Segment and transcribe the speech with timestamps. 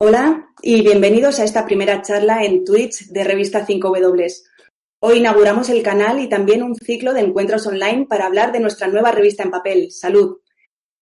[0.00, 4.32] Hola y bienvenidos a esta primera charla en Twitch de Revista 5W.
[5.00, 8.86] Hoy inauguramos el canal y también un ciclo de encuentros online para hablar de nuestra
[8.86, 10.38] nueva revista en papel, Salud.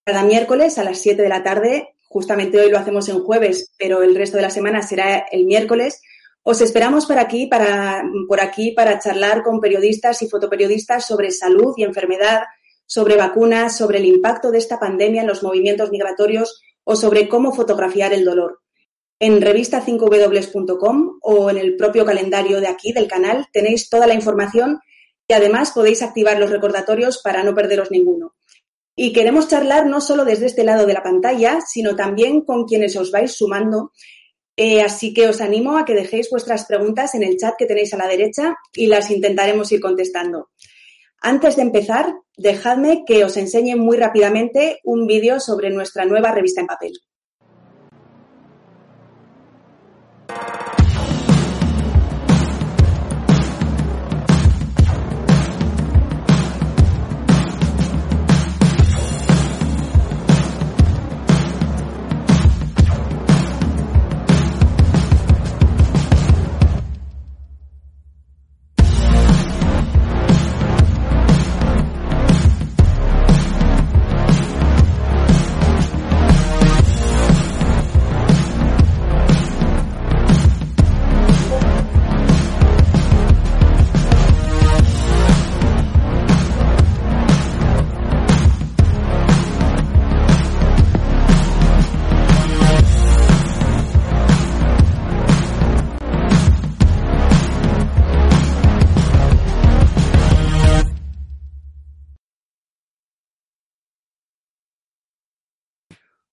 [0.02, 4.02] Cada miércoles a las 7 de la tarde, justamente hoy lo hacemos en jueves, pero
[4.02, 6.00] el resto de la semana será el miércoles,
[6.42, 11.74] os esperamos por aquí para, por aquí para charlar con periodistas y fotoperiodistas sobre salud
[11.76, 12.44] y enfermedad,
[12.86, 17.52] sobre vacunas, sobre el impacto de esta pandemia en los movimientos migratorios o sobre cómo
[17.52, 18.62] fotografiar el dolor.
[19.18, 24.80] En revista5w.com o en el propio calendario de aquí del canal tenéis toda la información
[25.26, 28.34] y además podéis activar los recordatorios para no perderos ninguno.
[28.94, 32.96] Y queremos charlar no solo desde este lado de la pantalla, sino también con quienes
[32.96, 33.92] os vais sumando.
[34.56, 37.92] Eh, así que os animo a que dejéis vuestras preguntas en el chat que tenéis
[37.92, 40.50] a la derecha y las intentaremos ir contestando.
[41.20, 46.60] Antes de empezar, dejadme que os enseñe muy rápidamente un vídeo sobre nuestra nueva revista
[46.60, 46.92] en papel.
[50.28, 50.65] you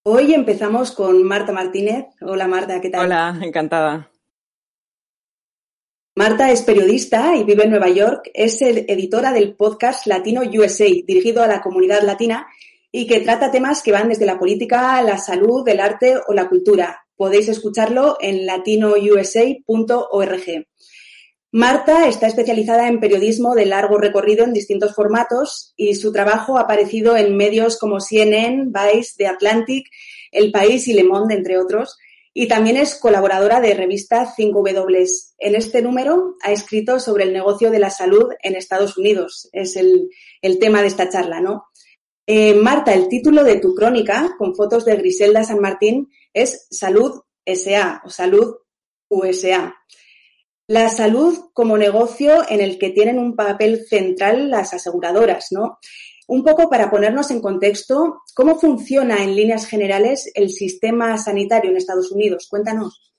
[0.06, 2.08] Hoy empezamos con Marta Martínez.
[2.20, 3.06] Hola Marta, ¿qué tal?
[3.06, 4.12] Hola, encantada.
[6.18, 8.30] Marta es periodista y vive en Nueva York.
[8.34, 12.46] Es editora del podcast Latino USA, dirigido a la comunidad latina
[12.92, 16.50] y que trata temas que van desde la política, la salud, el arte o la
[16.50, 17.06] cultura.
[17.16, 19.64] Podéis escucharlo en latinousa.org.
[21.56, 26.62] Marta está especializada en periodismo de largo recorrido en distintos formatos y su trabajo ha
[26.62, 29.86] aparecido en medios como CNN, Vice, The Atlantic,
[30.32, 31.96] El País y Le Monde, entre otros.
[32.34, 35.08] Y también es colaboradora de revista 5W.
[35.38, 39.48] En este número ha escrito sobre el negocio de la salud en Estados Unidos.
[39.52, 40.10] Es el,
[40.60, 41.66] tema de esta charla, ¿no?
[42.26, 47.22] Eh, Marta, el título de tu crónica, con fotos de Griselda San Martín, es Salud
[47.46, 48.56] SA o Salud
[49.08, 49.76] USA.
[50.68, 55.80] La salud como negocio en el que tienen un papel central las aseguradoras, ¿no?
[56.28, 61.78] Un poco para ponernos en contexto, ¿cómo funciona en líneas generales el sistema sanitario en
[61.78, 62.48] Estados Unidos?
[62.50, 63.14] Cuéntanos.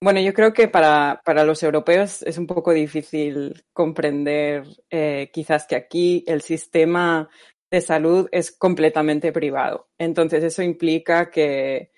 [0.00, 5.74] Bueno, yo creo que para, los europeos es un poco difícil comprender eh, quizás que
[5.74, 7.28] aquí el sistema
[7.70, 9.88] de salud es completamente privado.
[9.98, 11.90] Entonces, eso implica que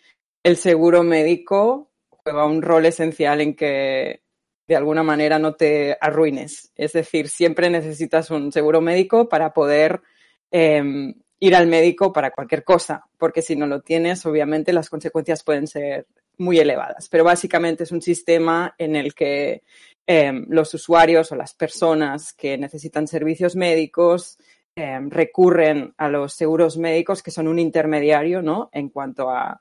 [0.43, 1.90] el seguro médico
[2.23, 4.23] juega un rol esencial en que
[4.71, 6.71] de alguna manera no te arruines.
[6.77, 10.01] Es decir, siempre necesitas un seguro médico para poder
[10.53, 15.43] em, ir al médico para cualquier cosa, porque si no lo tienes, obviamente las consecuencias
[15.43, 16.07] pueden ser
[16.39, 17.09] muy elevadas.
[17.09, 19.63] Pero básicamente es un sistema en el que
[20.07, 24.39] em, los usuarios o las personas que necesitan servicios médicos
[24.77, 28.71] em, recurren a los seguros médicos, que son un intermediario, ¿no?
[28.73, 29.61] En cuanto a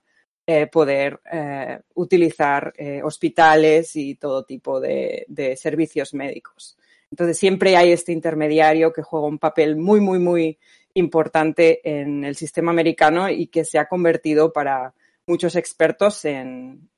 [0.51, 6.75] eh, poder eh, utilizar eh, hospitales y todo tipo de, servicios médicos.
[7.11, 10.57] Entonces, siempre hay este intermediario que juega un papel muy, muy, muy
[10.95, 14.95] importante en el sistema americano y que se ha convertido para
[15.27, 16.89] muchos expertos en,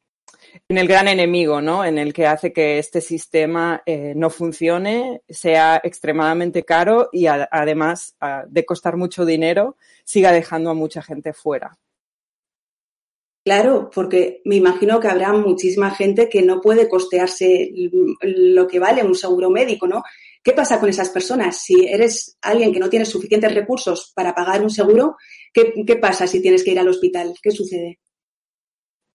[0.70, 1.84] el gran enemigo, ¿no?
[1.84, 3.84] En el que hace que este sistema
[4.16, 8.16] no funcione, sea extremadamente caro y además
[8.48, 9.76] de costar mucho dinero,
[10.06, 11.78] siga dejando a mucha gente fuera.
[13.44, 17.72] Claro, porque me imagino que habrá muchísima gente que no puede costearse
[18.22, 20.04] lo que vale un seguro médico, ¿no?
[20.44, 21.58] ¿Qué pasa con esas personas?
[21.58, 25.18] Si eres alguien que no tiene suficientes recursos para pagar un seguro,
[25.54, 27.34] ¿qué, pasa si tienes que ir al hospital?
[27.42, 28.00] ¿Qué sucede?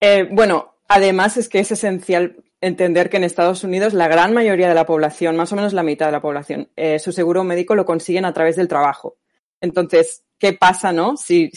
[0.01, 4.69] Eh, bueno, además es que es esencial entender que en Estados Unidos la gran mayoría
[4.69, 7.75] de la población, más o menos la mitad de la población, eh, su seguro médico
[7.75, 9.19] lo consiguen a través del trabajo.
[9.61, 11.17] Entonces, ¿qué pasa, no?
[11.17, 11.51] Si,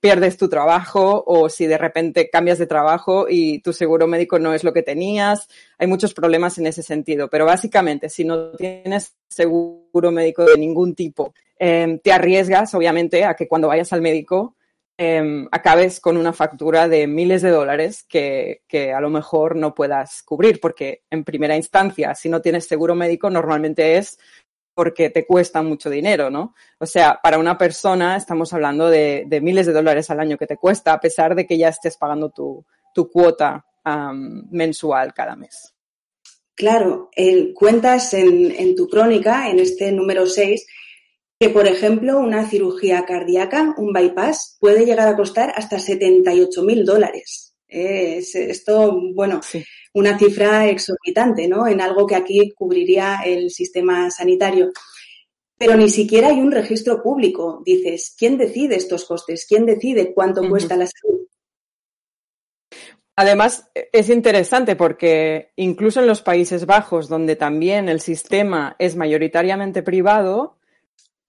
[0.00, 4.54] pierdes tu trabajo o si de repente cambias de trabajo y tu seguro médico no
[4.54, 5.48] es lo que tenías.
[5.78, 7.28] Hay muchos problemas en ese sentido.
[7.28, 13.34] Pero básicamente, si no tienes seguro médico de ningún tipo, eh, te arriesgas, obviamente, a
[13.34, 14.56] que cuando vayas al médico
[14.96, 18.62] eh, acabes con una factura de miles de dólares que,
[18.94, 23.28] a lo mejor no puedas cubrir, porque en primera instancia, si no tienes seguro médico,
[23.28, 24.18] normalmente es
[24.74, 26.54] porque te cuesta mucho dinero, ¿no?
[26.78, 30.56] O sea, para una persona estamos hablando de, miles de dólares al año que te
[30.56, 32.64] cuesta, a pesar de que ya estés pagando tu,
[33.10, 33.64] cuota
[34.50, 35.74] mensual cada mes.
[36.54, 37.10] Claro,
[37.54, 40.66] cuentas en, en tu crónica, en este número 6,
[41.38, 46.84] que, por ejemplo, una cirugía cardíaca, un bypass, puede llegar a costar hasta 78 mil
[46.84, 47.43] dólares.
[47.76, 49.64] Es esto, bueno, sí.
[49.94, 51.66] una cifra exorbitante, ¿no?
[51.66, 54.70] En algo que aquí cubriría el sistema sanitario.
[55.58, 57.62] Pero ni siquiera hay un registro público.
[57.64, 59.44] Dices, ¿quién decide estos costes?
[59.48, 60.50] ¿Quién decide cuánto uh -huh.
[60.50, 61.26] cuesta la salud?
[63.16, 69.82] Además, es interesante porque incluso en los Países Bajos, donde también el sistema es mayoritariamente
[69.82, 70.58] privado,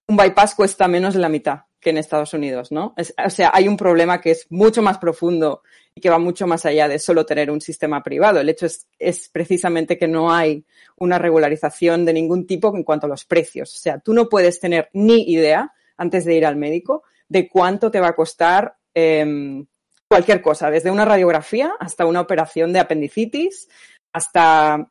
[0.07, 2.95] un bypass cuesta menos de la mitad que en Estados Unidos, ¿no?
[3.23, 5.61] O sea, hay un problema que es mucho más profundo
[5.93, 8.39] y que va mucho más allá de solo tener un sistema privado.
[8.39, 10.65] El hecho es, es, precisamente que no hay
[10.97, 13.71] una regularización de ningún tipo en cuanto a los precios.
[13.71, 17.91] O sea, tú no puedes tener ni idea antes de ir al médico de cuánto
[17.91, 19.63] te va a costar eh,
[20.07, 23.69] cualquier cosa, desde una radiografía hasta una operación de apendicitis,
[24.11, 24.89] hasta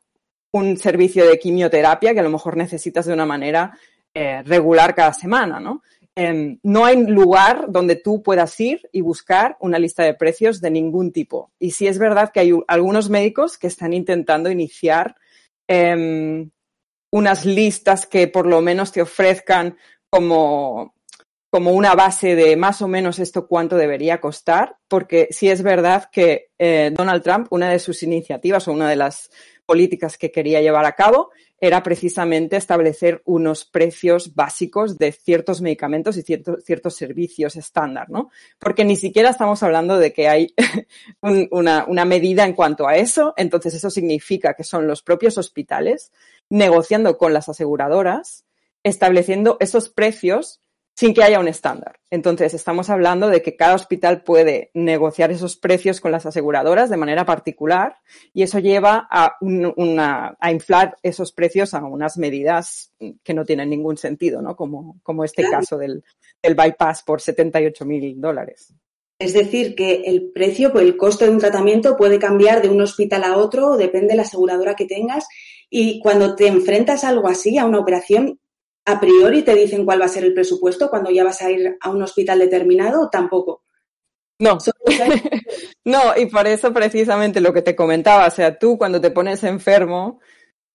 [0.51, 3.77] un servicio de quimioterapia que a lo mejor necesitas de una manera
[4.17, 5.83] eh, regular cada semana, ¿no?
[6.17, 10.71] Eh, no hay lugar donde tú puedas ir y buscar una lista de precios de
[10.71, 11.51] ningún tipo.
[11.59, 15.15] Y sí es verdad que hay algunos médicos que están intentando iniciar
[15.67, 16.47] eh,
[17.11, 19.77] unas listas que por lo menos te ofrezcan
[20.09, 20.95] como,
[21.49, 26.09] como una base de más o menos esto cuánto debería costar, porque sí es verdad
[26.11, 29.29] que eh, Donald Trump, una de sus iniciativas o una de las
[29.65, 36.17] políticas que quería llevar a cabo era precisamente establecer unos precios básicos de ciertos medicamentos
[36.17, 38.29] y ciertos, ciertos servicios estándar, ¿no?
[38.59, 40.53] Porque ni siquiera estamos hablando de que hay
[41.21, 45.37] un, una, una medida en cuanto a eso, entonces eso significa que son los propios
[45.37, 46.11] hospitales
[46.49, 48.45] negociando con las aseguradoras,
[48.83, 50.61] estableciendo esos precios
[50.95, 51.99] sin que haya un estándar.
[52.09, 56.97] Entonces, estamos hablando de que cada hospital puede negociar esos precios con las aseguradoras de
[56.97, 57.97] manera particular
[58.33, 62.93] y eso lleva a, un, una, a inflar esos precios a unas medidas
[63.23, 64.55] que no tienen ningún sentido, ¿no?
[64.55, 66.03] Como, como este caso del,
[66.41, 68.73] del bypass por 78 mil dólares.
[69.19, 73.23] Es decir, que el precio, el costo de un tratamiento puede cambiar de un hospital
[73.23, 75.25] a otro, depende de la aseguradora que tengas.
[75.69, 78.39] Y cuando te enfrentas a algo así, a una operación,
[78.85, 81.77] a priori te dicen cuál va a ser el presupuesto cuando ya vas a ir
[81.79, 83.63] a un hospital determinado, tampoco.
[84.39, 84.57] No,
[85.85, 89.43] no, y por eso precisamente lo que te comentaba, o sea, tú cuando te pones
[89.43, 90.19] enfermo,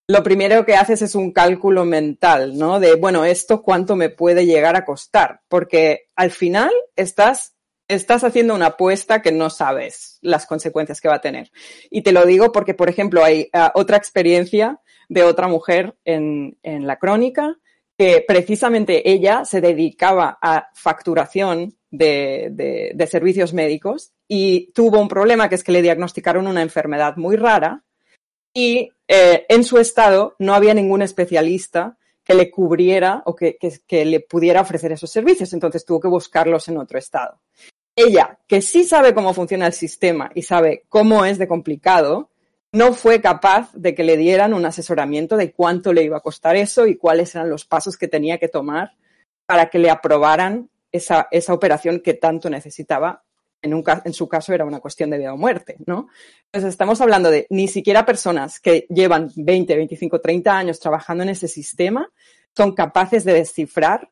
[0.08, 2.80] lo primero que haces es un cálculo mental, ¿no?
[2.80, 7.54] De, bueno, esto cuánto me puede llegar a costar, porque al final estás,
[7.86, 11.52] estás haciendo una apuesta que no sabes las consecuencias que va a tener.
[11.90, 16.58] Y te lo digo porque, por ejemplo, hay uh, otra experiencia de otra mujer en,
[16.62, 17.58] en la crónica,
[18.00, 25.06] que precisamente ella se dedicaba a facturación de, de, de, servicios médicos y tuvo un
[25.06, 27.84] problema que es que le diagnosticaron una enfermedad muy rara
[28.54, 33.70] y eh, en su estado no había ningún especialista que le cubriera o que, que,
[33.86, 37.42] que le pudiera ofrecer esos servicios, entonces tuvo que buscarlos en otro estado.
[37.94, 42.29] Ella, que sí sabe cómo funciona el sistema y sabe cómo es de complicado,
[42.72, 46.56] no fue capaz de que le dieran un asesoramiento de cuánto le iba a costar
[46.56, 48.92] eso y cuáles eran los pasos que tenía que tomar
[49.46, 53.24] para que le aprobaran esa, operación que tanto necesitaba.
[53.62, 56.08] En su caso era una cuestión de vida o muerte, ¿no?
[56.46, 61.30] Entonces estamos hablando de ni siquiera personas que llevan 20, 25, 30 años trabajando en
[61.30, 62.10] ese sistema
[62.56, 64.10] son capaces de descifrar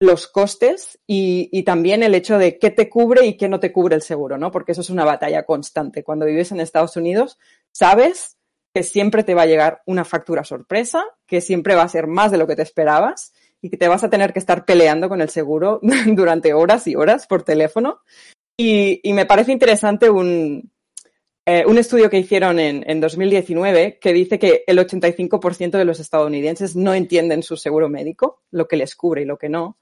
[0.00, 3.72] los costes y, y, también el hecho de qué te cubre y qué no te
[3.72, 4.50] cubre el seguro, ¿no?
[4.50, 6.02] Porque eso es una batalla constante.
[6.02, 7.38] Cuando vives en Estados Unidos,
[7.72, 8.36] sabes
[8.74, 12.30] que siempre te va a llegar una factura sorpresa, que siempre va a ser más
[12.30, 15.20] de lo que te esperabas y que te vas a tener que estar peleando con
[15.20, 18.00] el seguro durante horas y horas por teléfono.
[18.56, 20.70] Y, me parece interesante un,
[21.46, 25.98] eh, un estudio que hicieron en, en, 2019 que dice que el 85% de los
[25.98, 29.78] estadounidenses no entienden su seguro médico, lo que les cubre y lo que no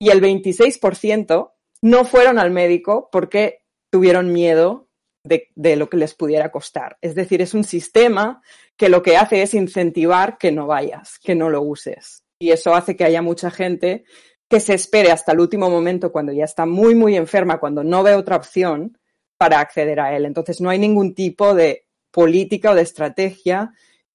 [0.00, 4.88] y el 26% no fueron al médico porque tuvieron miedo
[5.24, 6.96] de, lo que les pudiera costar.
[7.00, 8.42] Es decir, es un sistema
[8.76, 12.24] que lo que hace es incentivar que no vayas, que no lo uses.
[12.38, 14.04] Y eso hace que haya mucha gente
[14.48, 18.02] que se espere hasta el último momento cuando ya está muy, muy enferma, cuando no
[18.02, 18.98] ve otra opción
[19.38, 20.24] para acceder a él.
[20.24, 23.72] Entonces, no hay ningún tipo de política o de estrategia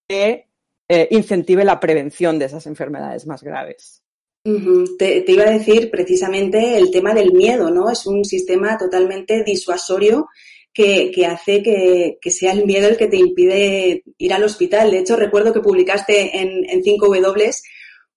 [0.07, 0.49] que
[0.89, 4.03] eh, incentive la prevención de esas enfermedades más graves.
[4.43, 7.89] te, te, iba a decir precisamente el tema del miedo, ¿no?
[7.89, 10.27] Es un sistema totalmente disuasorio
[10.75, 14.91] que, hace que, sea el miedo el que te impide ir al hospital.
[14.91, 17.55] De hecho, recuerdo que publicaste en, en 5W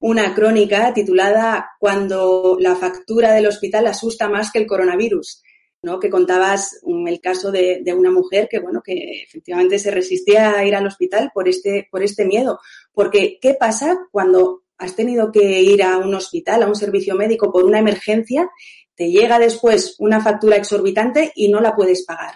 [0.00, 5.42] una crónica titulada Cuando la factura del hospital asusta más que el coronavirus.
[5.80, 6.00] ¿no?
[6.00, 10.64] que contabas el caso de, de, una mujer que, bueno, que efectivamente se resistía a
[10.64, 12.58] ir al hospital por este, por este miedo.
[12.92, 17.52] Porque, ¿qué pasa cuando has tenido que ir a un hospital, a un servicio médico
[17.52, 18.50] por una emergencia,
[18.96, 22.34] te llega después una factura exorbitante y no la puedes pagar?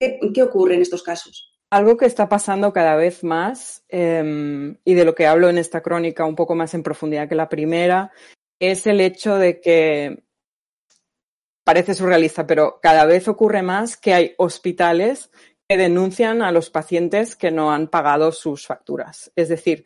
[0.00, 1.52] ¿Qué, ocurre en estos casos?
[1.70, 5.82] Algo que está pasando cada vez más, em, y de lo que hablo en esta
[5.82, 8.10] crónica un poco más en profundidad que la primera,
[8.58, 10.24] es el hecho de que
[11.64, 15.30] parece surrealista, pero cada vez ocurre más que hay hospitales
[15.68, 19.30] que denuncian a los pacientes que no han pagado sus facturas.
[19.36, 19.84] Es decir,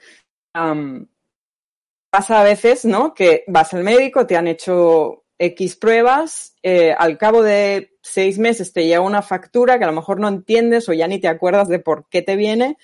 [2.11, 3.13] pasa a veces, ¿no?
[3.13, 8.73] Que vas al médico, te han hecho X pruebas, eh, al cabo de seis meses
[8.73, 11.69] te llega una factura que a lo mejor no entiendes o ya ni te acuerdas
[11.69, 12.79] de por qué te viene.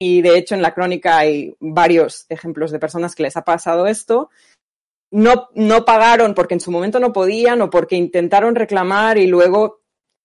[0.00, 3.86] Y de hecho en la crónica hay varios ejemplos de personas que les ha pasado
[3.86, 4.30] esto.
[5.10, 9.80] No, no pagaron porque en su momento no podían o porque intentaron reclamar y luego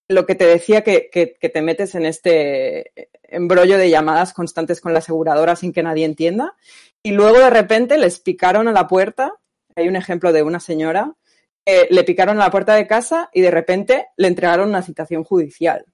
[0.09, 2.91] lo que te decía que, que, que te metes en este
[3.23, 6.55] embrollo de llamadas constantes con la aseguradora sin que nadie entienda.
[7.01, 9.33] Y luego de repente les picaron a la puerta.
[9.75, 11.15] Hay un ejemplo de una señora
[11.65, 15.23] eh, le picaron a la puerta de casa y de repente le entregaron una citación
[15.23, 15.85] judicial.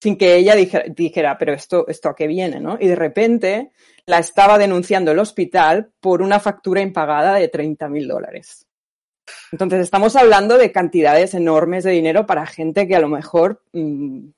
[0.00, 2.76] Sin que ella dijera, pero esto, esto a qué viene, ¿no?
[2.78, 3.72] Y de repente
[4.04, 8.66] la estaba denunciando el hospital por una factura impagada de 30 mil dólares.
[9.50, 14.28] Entonces estamos hablando de cantidades enormes de dinero para gente que a lo mejor mm,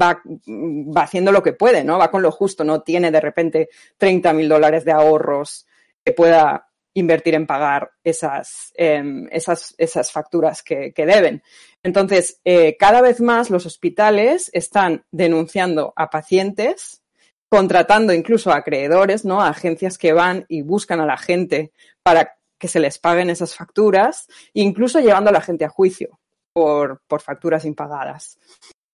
[0.00, 1.98] va, va, haciendo lo que puede, ¿no?
[1.98, 3.68] Va con lo justo, no tiene de repente
[3.98, 5.66] 30 mil dólares de ahorros
[6.04, 11.42] que pueda invertir en pagar esas, em, esas, esas facturas que, deben.
[11.82, 17.02] Entonces, eh, cada vez más los hospitales están denunciando a pacientes,
[17.50, 19.42] contratando incluso a acreedores, ¿no?
[19.42, 21.70] A agencias que van y buscan a la gente
[22.02, 26.18] para que se les paguen esas facturas, incluso llevando a la gente a juicio
[26.54, 28.38] por, por facturas impagadas.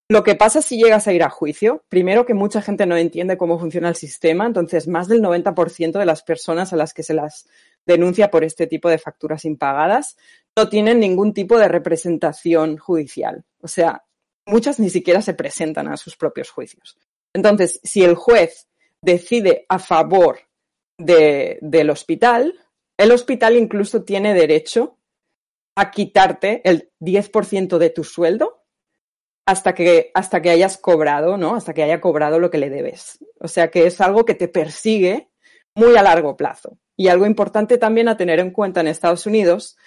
[0.09, 3.37] Lo que pasa si llegas a ir a juicio, primero que mucha gente no entiende
[3.37, 7.13] cómo funciona el sistema, entonces más del 90% de las personas a las que se
[7.13, 7.47] las
[7.85, 10.17] denuncia por este tipo de facturas impagadas
[10.55, 13.43] no tienen ningún tipo de representación judicial.
[13.61, 14.03] O sea,
[14.45, 16.97] muchas ni siquiera se presentan a sus propios juicios.
[17.33, 18.67] Entonces, si el juez
[19.01, 20.39] decide a favor
[20.97, 22.59] de, del hospital,
[22.97, 24.97] el hospital incluso tiene derecho
[25.75, 28.63] a quitarte el 10% de tu sueldo
[29.45, 31.55] hasta que, hasta que hayas cobrado, ¿no?
[31.55, 33.19] Hasta que haya cobrado lo que le debes.
[33.39, 35.29] O sea que es algo que te persigue
[35.75, 36.77] muy a largo plazo.
[36.97, 39.77] Y algo importante también a tener en cuenta en Estados Unidos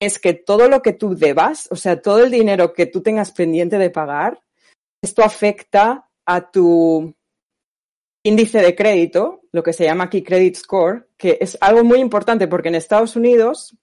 [0.00, 3.32] es que todo lo que tú debas, o sea, todo el dinero que tú tengas
[3.32, 4.40] pendiente de pagar,
[5.02, 7.14] esto afecta a tu
[8.22, 12.48] índice de crédito, lo que se llama aquí credit score, que es algo muy importante
[12.48, 13.76] porque en Estados Unidos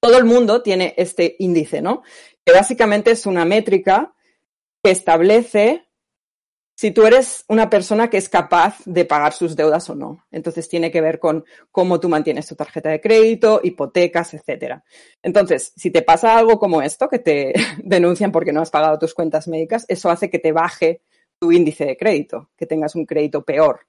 [0.00, 2.02] todo el mundo tiene este índice, ¿no?
[2.44, 4.14] Que básicamente es una métrica
[4.82, 5.86] que establece
[6.74, 10.24] si tú eres una persona que es capaz de pagar sus deudas o no.
[10.30, 14.82] Entonces tiene que ver con cómo tú mantienes tu tarjeta de crédito, hipotecas, etcétera.
[15.22, 17.52] Entonces, si te pasa algo como esto, que te
[17.84, 21.02] denuncian porque no has pagado tus cuentas médicas, eso hace que te baje
[21.38, 23.80] tu índice de crédito, que tengas un crédito peor.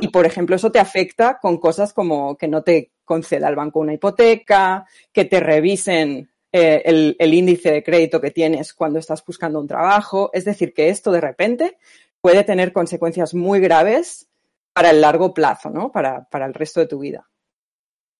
[0.00, 3.80] Y, por ejemplo, eso te afecta con cosas como que no te conceda el banco
[3.80, 9.24] una hipoteca, que te revisen eh, el, el, índice de crédito que tienes cuando estás
[9.24, 10.28] buscando un trabajo.
[10.34, 11.78] Es decir, que esto de repente
[12.28, 14.28] puede tener consecuencias muy graves
[14.74, 15.90] para el largo plazo, ¿no?
[15.90, 17.26] Para, para el resto de tu vida.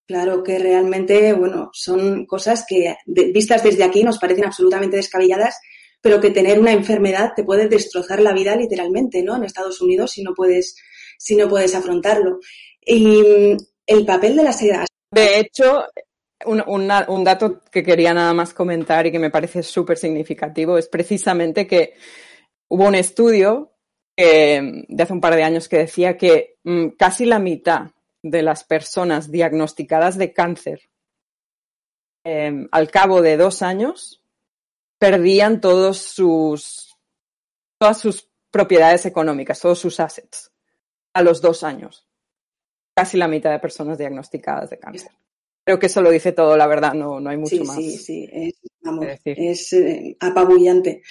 [0.06, 5.60] Claro que realmente, bueno, son cosas que vistas desde aquí nos parecen absolutamente descabelladas,
[6.00, 9.36] pero que tener una enfermedad te puede destrozar la vida literalmente, ¿no?
[9.36, 10.76] En Estados Unidos si no puedes,
[11.18, 12.38] si no puedes afrontarlo.
[12.80, 14.86] Y el papel de la seda.
[15.10, 15.84] De hecho,
[16.46, 20.88] un, un dato que quería nada más comentar y que me parece súper significativo es
[20.88, 21.92] precisamente que
[22.68, 23.74] hubo un estudio
[24.22, 28.64] de hace un par de años que decía que mm, casi la mitad de las
[28.64, 30.90] personas diagnosticadas de cáncer
[32.25, 34.22] em, al cabo de dos años
[34.98, 36.96] perdían todos sus
[37.78, 40.50] todas sus propiedades económicas, todos sus assets,
[41.14, 42.08] a los dos años.
[42.96, 45.12] Casi la mitad de personas diagnosticadas de cáncer.
[45.64, 47.76] Creo que eso lo dice todo, la verdad, no, no hay mucho más.
[47.76, 48.56] Sí, sí, es,
[49.25, 51.02] es eh, apabullante.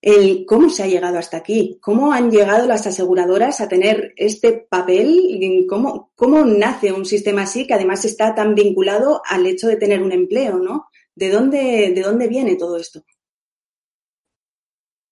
[0.00, 1.78] El, ¿Cómo se ha llegado hasta aquí?
[1.80, 5.66] ¿Cómo han llegado las aseguradoras a tener este papel?
[5.68, 10.00] ¿Cómo, ¿Cómo nace un sistema así que además está tan vinculado al hecho de tener
[10.00, 10.86] un empleo, ¿no?
[11.16, 13.02] ¿De dónde, de dónde viene todo esto?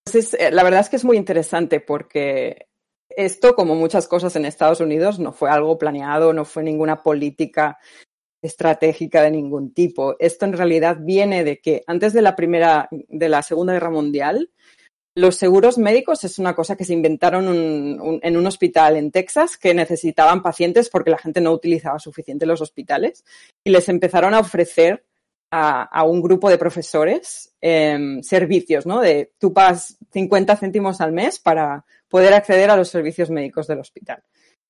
[0.05, 2.69] Pues eh, la verdad es que es muy interesante porque
[3.09, 7.79] esto, como muchas cosas en Estados Unidos, no fue algo planeado, no fue ninguna política
[8.41, 10.15] estratégica de ningún tipo.
[10.19, 14.51] Esto en realidad viene de que antes de la primera, de la Segunda Guerra Mundial,
[15.17, 19.73] los seguros médicos es una cosa que se inventaron en un hospital en Texas que
[19.73, 23.25] necesitaban pacientes porque la gente no utilizaba suficiente los hospitales
[23.65, 25.07] y les empezaron a ofrecer
[25.51, 29.01] a, un grupo de profesores em, servicios, ¿no?
[29.01, 33.81] De tú pagas 50 céntimos al mes para poder acceder a los servicios médicos del
[33.81, 34.23] hospital.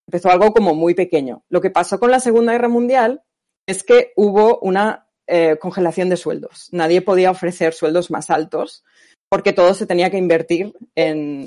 [0.06, 1.42] Empezó algo como muy pequeño.
[1.48, 3.22] Lo que pasó con la Segunda Guerra Mundial
[3.66, 6.68] es que hubo una eh, congelación de sueldos.
[6.70, 8.84] Nadie podía ofrecer sueldos más altos
[9.28, 11.46] porque todo se tenía que invertir en,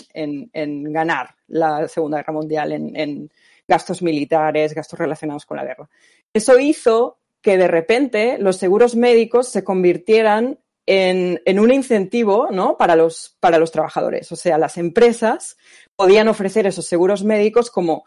[0.92, 3.32] ganar la Segunda Guerra Mundial, en,
[3.68, 5.88] gastos militares, gastos relacionados con la guerra.
[6.34, 10.58] Eso hizo que de repente los seguros médicos se convirtieran
[10.88, 12.78] en, un incentivo ¿no?
[12.78, 13.38] para, los,
[13.72, 14.32] trabajadores.
[14.32, 15.56] O sea, las empresas
[15.96, 18.06] podían ofrecer esos seguros médicos como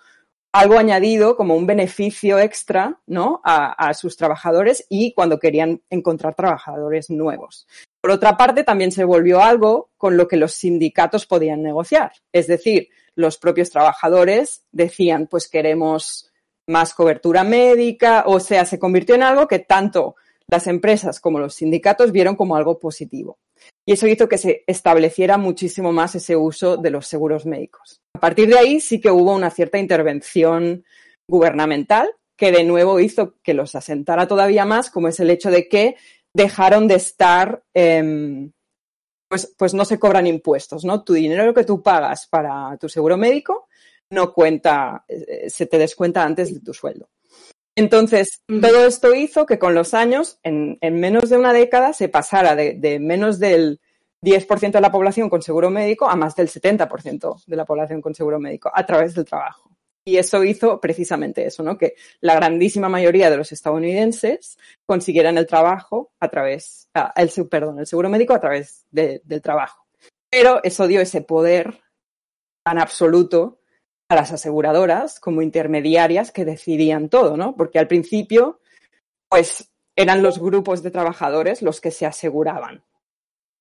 [0.51, 3.41] algo añadido, como un beneficio extra ¿no?
[3.45, 7.69] a sus trabajadores y cuando querían encontrar trabajadores nuevos.
[8.03, 12.13] Por otra parte, también se volvió algo con lo que los sindicatos podían negociar.
[12.33, 16.33] Es decir, los propios trabajadores decían, pues queremos
[16.67, 20.17] más cobertura médica, o sea, se convirtió en algo que tanto
[20.49, 23.39] las empresas como los sindicatos vieron como algo positivo.
[23.87, 28.01] Y eso hizo que se estableciera muchísimo más ese uso de los seguros médicos.
[28.15, 30.85] A partir de ahí sí que hubo una cierta intervención
[31.29, 35.69] gubernamental que de nuevo hizo que los asentara todavía más, como es el hecho de
[35.69, 35.97] que
[36.35, 38.53] dejaron de estar, em,
[39.29, 41.03] pues, pues no se cobran impuestos, ¿no?
[41.05, 43.69] Tu dinero que tú pagas para tu seguro médico
[44.11, 47.09] no cuenta, eh, se te descuenta antes de tu sueldo.
[47.75, 52.55] Entonces, todo esto hizo que con los años, en, menos de una década, se pasara
[52.55, 53.81] de, de menos del
[54.23, 58.15] 10% de la población con seguro médico a más del 70% de la población con
[58.15, 59.71] seguro médico a través del trabajo.
[60.05, 61.79] Y eso hizo precisamente eso, ¿no?
[61.79, 67.87] Que la grandísima mayoría de los estadounidenses consiguieran el trabajo a través, el, perdón, el
[67.87, 69.87] seguro médico a través del trabajo.
[70.29, 71.81] Pero eso dio ese poder
[72.65, 73.61] tan absoluto
[74.09, 77.55] a las aseguradoras como intermediarias que decidían todo, ¿no?
[77.55, 78.61] Porque al principio,
[79.29, 82.83] pues eran los grupos de trabajadores los que se aseguraban.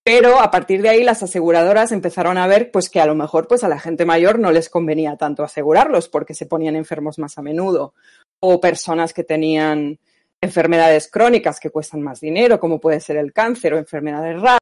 [0.04, 3.48] Pero a partir de ahí las aseguradoras empezaron a ver pues que a lo mejor
[3.48, 7.38] pues a la gente mayor no les convenía tanto asegurarlos porque se ponían enfermos más
[7.38, 7.94] a menudo
[8.40, 10.00] o personas que tenían
[10.42, 14.62] enfermedades crónicas que cuestan más dinero como puede ser el cáncer o enfermedades raras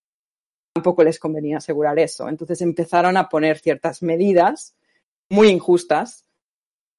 [0.73, 2.29] tampoco les convenía asegurar eso.
[2.29, 4.75] Entonces empezaron a poner ciertas medidas
[5.29, 6.25] muy injustas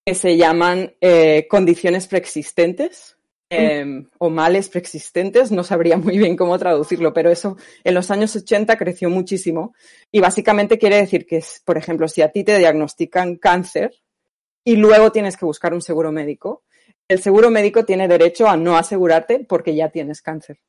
[0.07, 3.17] que se llaman eh, condiciones preexistentes
[3.53, 8.37] Em, o males preexistentes, no sabría muy bien cómo traducirlo, pero eso en los años
[8.37, 9.75] 80 creció muchísimo
[10.13, 13.93] y básicamente quiere decir que, por ejemplo, si a ti te diagnostican cáncer
[14.63, 16.63] y luego tienes que buscar un seguro médico,
[17.09, 20.61] el seguro médico tiene derecho a no asegurarte porque ya tienes cáncer.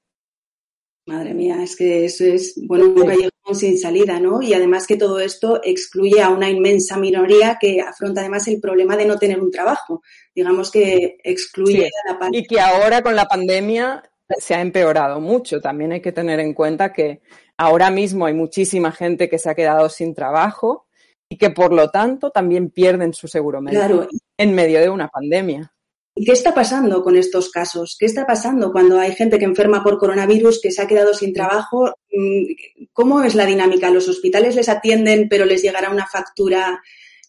[1.06, 4.42] Madre mía, es que eso es, bueno, un callejón sin salida, ¿no?
[4.42, 8.98] Y además que todo esto excluye a una inmensa minoría que afronta además el problema
[8.98, 10.02] de no tener un trabajo.
[10.34, 12.38] Digamos que excluye a la parte.
[12.38, 14.04] Y que ahora con la pandemia
[14.38, 15.62] se ha empeorado mucho.
[15.62, 17.22] También hay que tener en cuenta que
[17.58, 20.88] ahora mismo hay muchísima gente que se ha quedado sin trabajo
[21.30, 25.74] y que por lo tanto también pierden su seguro médico en medio de una pandemia.
[26.14, 27.96] ¿Qué está pasando con estos casos?
[27.98, 31.34] ¿Qué está pasando cuando hay gente que enferma por coronavirus, que se ha quedado sin
[31.34, 31.94] trabajo?
[32.12, 33.90] Mm, ¿Cómo es la dinámica?
[33.90, 36.82] ¿Los hospitales les atienden pero les llegará una factura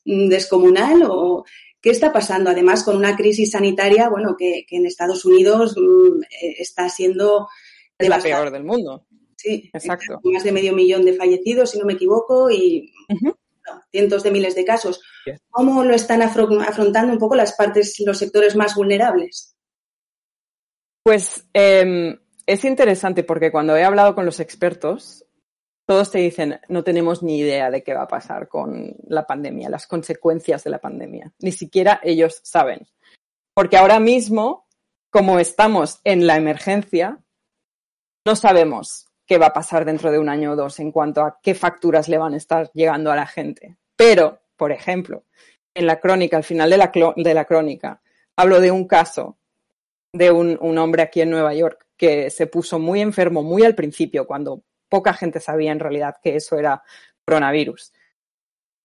[0.05, 1.05] mm, descomunal?
[1.09, 1.45] ¿O
[1.81, 2.51] qué está pasando?
[2.51, 7.49] Además, con una crisis sanitaria, bueno, que, en Estados Unidos mm, eh, está siendo...
[7.97, 9.07] Es la peor del mundo.
[9.37, 10.21] Sí, exacto.
[10.25, 12.93] Más de medio millón de fallecidos, si no me equivoco, y
[13.91, 15.01] cientos de miles de casos.
[15.51, 19.57] ¿Cómo lo están afrontando un poco las partes, los sectores más vulnerables?
[21.05, 25.25] Pues em, es interesante porque cuando he hablado con los expertos,
[25.87, 29.69] todos te dicen, no tenemos ni idea de qué va a pasar con la pandemia,
[29.69, 31.33] las consecuencias de la pandemia.
[31.41, 32.87] Ni siquiera ellos saben.
[33.55, 34.67] Porque ahora mismo,
[35.11, 37.19] como estamos en la emergencia,
[38.25, 41.39] no sabemos qué va a pasar dentro de un año o dos en cuanto a
[41.43, 43.77] qué facturas le van a estar llegando a la gente.
[43.97, 45.25] Pero, por ejemplo,
[45.75, 48.03] en la crónica, al final de la, crónica,
[48.37, 49.39] hablo de un caso
[50.13, 53.75] de un, un, hombre aquí en Nueva York que se puso muy enfermo muy al
[53.75, 56.83] principio, cuando poca gente sabía en realidad que eso era
[57.25, 57.93] coronavirus.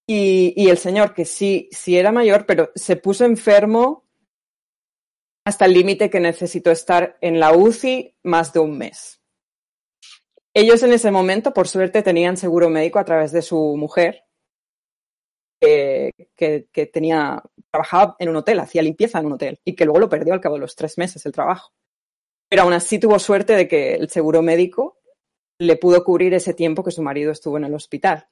[0.07, 4.05] Y, y el señor, que sí, sí era mayor, pero se puso enfermo
[5.43, 9.16] hasta el límite que necesitó estar en la UCI más de un mes.
[10.57, 14.23] Ellos en ese momento, por suerte, tenían seguro médico a través de su mujer,
[15.61, 20.09] que, tenía, trabajaba en un hotel, hacía limpieza en un hotel y que luego lo
[20.09, 21.73] perdió al cabo de los tres meses el trabajo.
[22.49, 24.97] Pero aún así tuvo suerte de que el seguro médico
[25.59, 28.27] le pudo cubrir ese tiempo que su marido estuvo en el hospital.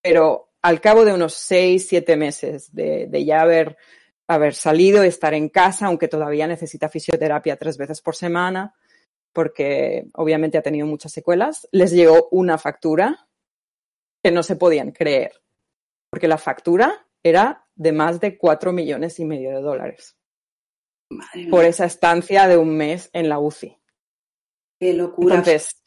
[0.00, 3.76] Pero al cabo de unos seis, siete meses de, de ya haber,
[4.26, 8.74] haber salido, estar en casa, aunque todavía necesita fisioterapia tres veces por semana,
[9.32, 13.28] porque obviamente ha tenido muchas secuelas, les llegó una factura
[14.22, 15.32] que no se podían creer,
[16.10, 20.18] porque la factura era de más de cuatro millones y medio de dólares
[21.50, 23.78] por esa estancia de un mes en la UCI.
[24.78, 25.36] Qué locura.
[25.36, 25.82] Entonces,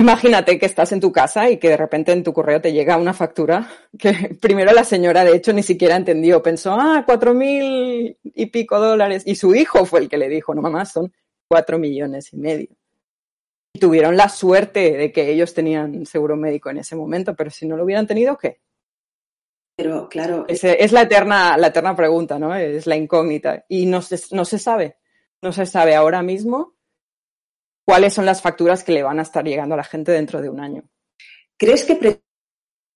[0.00, 2.96] imagínate que estás en tu casa y que de repente en tu correo te llega
[2.96, 8.16] una factura que primero la señora de hecho ni siquiera entendió, pensó, ah, cuatro mil
[8.22, 9.22] y pico dólares.
[9.26, 11.12] Y su hijo fue el que le dijo, no mamá, son
[11.48, 12.68] cuatro millones y medio.
[13.72, 17.66] Y tuvieron la suerte de que ellos tenían seguro médico en ese momento, pero si
[17.66, 18.60] no lo hubieran tenido, ¿qué?
[19.76, 20.44] Pero claro.
[20.48, 22.54] Es, es, la, eterna, la eterna pregunta, ¿no?
[22.54, 23.64] Es la incógnita.
[23.68, 24.96] Y no se, no se sabe.
[25.40, 26.74] No se sabe ahora mismo
[27.86, 30.48] cuáles son las facturas que le van a estar llegando a la gente dentro de
[30.48, 30.82] un año.
[31.56, 31.94] ¿Crees que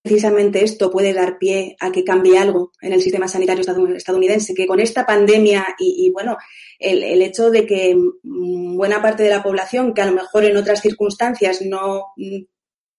[0.02, 3.64] precisamente esto puede dar pie a que cambie algo en el sistema sanitario
[3.96, 4.54] estadounidense?
[4.54, 6.36] Que con esta pandemia y, bueno,
[6.78, 10.56] el, el, hecho de que buena parte de la población, que a lo mejor en
[10.56, 12.08] otras circunstancias no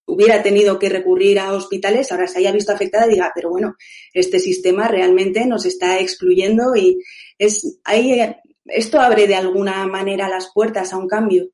[0.05, 3.75] hubiera tenido que recurrir a hospitales, ahora se haya visto afectada, diga, pero bueno,
[4.13, 6.99] este sistema realmente nos está excluyendo y
[7.37, 8.19] es ahí
[8.65, 11.49] esto abre de alguna manera las puertas a un cambio.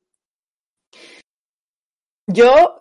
[2.26, 2.79] Yo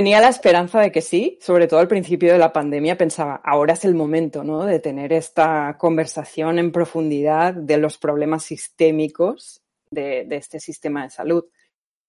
[0.00, 3.74] tenía la esperanza de que sí, sobre todo al principio de la pandemia pensaba, ahora
[3.74, 4.64] es el momento, ¿no?
[4.64, 9.60] De tener esta conversación en profundidad de los problemas sistémicos
[9.90, 11.44] de, este sistema de salud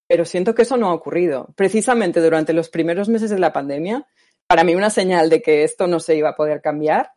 [0.07, 1.49] pero siento que eso no ha ocurrido.
[1.55, 4.07] Precisamente durante los primeros meses de la pandemia,
[4.47, 7.11] para mí una señal de que esto no se iba a poder cambiar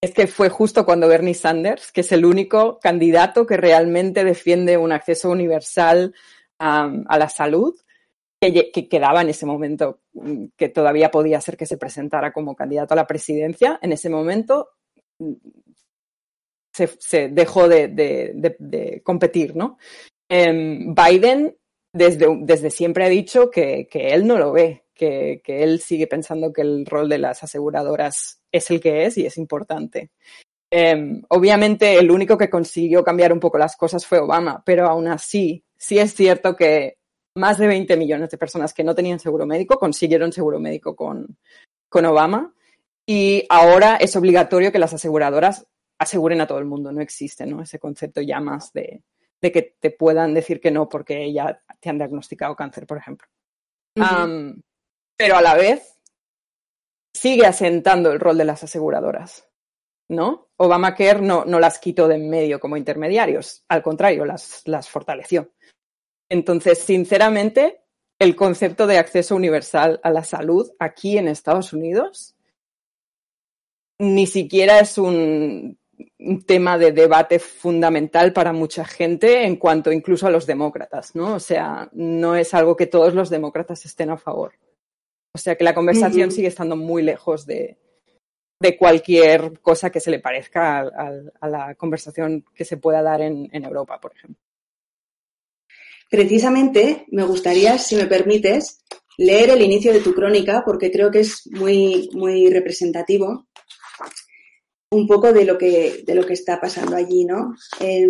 [0.00, 4.76] es que fue justo cuando Bernie Sanders, que es el único candidato que realmente defiende
[4.76, 6.14] un acceso universal
[6.58, 7.74] a la salud,
[8.40, 12.54] que, que, quedaba en ese momento, mm, que todavía podía ser que se presentara como
[12.54, 14.70] candidato a la presidencia, en ese momento
[15.18, 15.32] mm,
[16.72, 19.78] se, se dejó de, de, de, de, competir, ¿no?
[20.28, 21.56] Um, Biden
[21.92, 26.06] desde, desde siempre ha dicho que, que él no lo ve, que, que, él sigue
[26.06, 30.10] pensando que el rol de las aseguradoras es el que es y es importante.
[30.70, 35.06] Eh, obviamente el único que consiguió cambiar un poco las cosas fue Obama, pero aún
[35.06, 36.98] así, sí es cierto que
[37.36, 41.38] más de 20 millones de personas que no tenían seguro médico consiguieron seguro médico con,
[41.88, 42.52] con Obama
[43.06, 45.66] y ahora es obligatorio que las aseguradoras
[45.98, 47.62] aseguren a todo el mundo, no existe ¿no?
[47.62, 49.02] ese concepto ya más de,
[49.40, 53.28] de que te puedan decir que no porque ya te han diagnosticado cáncer, por ejemplo.
[53.96, 54.24] Uh -huh.
[54.24, 54.62] um,
[55.16, 55.98] pero a la vez
[57.14, 59.48] sigue asentando el rol de las aseguradoras,
[60.08, 60.48] ¿no?
[60.56, 65.52] Obamacare no, no las quitó de en medio como intermediarios, al contrario, las, las fortaleció.
[66.28, 67.80] Entonces, sinceramente,
[68.18, 72.34] el concepto de acceso universal a la salud aquí en Estados Unidos
[73.98, 75.78] ni siquiera es un
[76.18, 81.34] un tema de debate fundamental para mucha gente en cuanto incluso a los demócratas, ¿no?
[81.34, 84.54] O sea, no es algo que todos los demócratas estén a favor.
[85.34, 86.34] O sea que la conversación uh -huh.
[86.34, 87.76] sigue estando muy lejos de,
[88.60, 93.02] de, cualquier cosa que se le parezca a, a, a la conversación que se pueda
[93.02, 94.42] dar en, en, Europa, por ejemplo.
[96.10, 98.82] Precisamente me gustaría, si me permites,
[99.18, 103.46] leer el inicio de tu crónica porque creo que es muy, muy representativo
[104.90, 107.54] un poco de lo que, de lo que está pasando allí, ¿no?
[107.80, 108.08] Eh,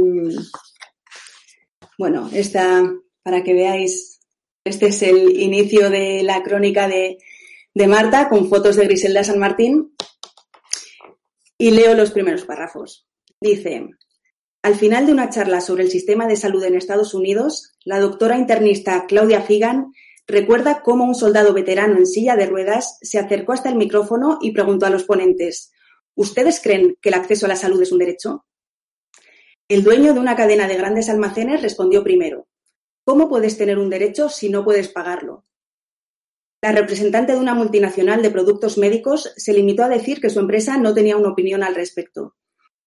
[1.98, 2.85] bueno, esta,
[3.22, 4.20] para que veáis,
[4.64, 7.18] este es el inicio de la crónica de,
[7.74, 9.94] de Marta con fotos de Griselda San Martín
[11.59, 13.06] y leo los primeros párrafos.
[13.40, 13.88] Dice,
[14.66, 18.37] al final de una charla sobre el sistema de salud en Estados Unidos, la doctora
[18.37, 19.92] internista Claudia Figan
[20.26, 24.50] recuerda cómo un soldado veterano en silla de ruedas se acercó hasta el micrófono y
[24.50, 25.70] preguntó a los ponentes,
[26.16, 28.44] ¿Ustedes creen que el acceso a la salud es un derecho?
[29.68, 32.48] El dueño de una cadena de grandes almacenes respondió primero,
[33.05, 35.44] ¿cómo puedes tener un derecho si no puedes pagarlo?
[36.61, 40.76] la representante de una multinacional de productos médicos se limitó a decir que su empresa
[40.76, 42.35] no tenía una opinión al respecto.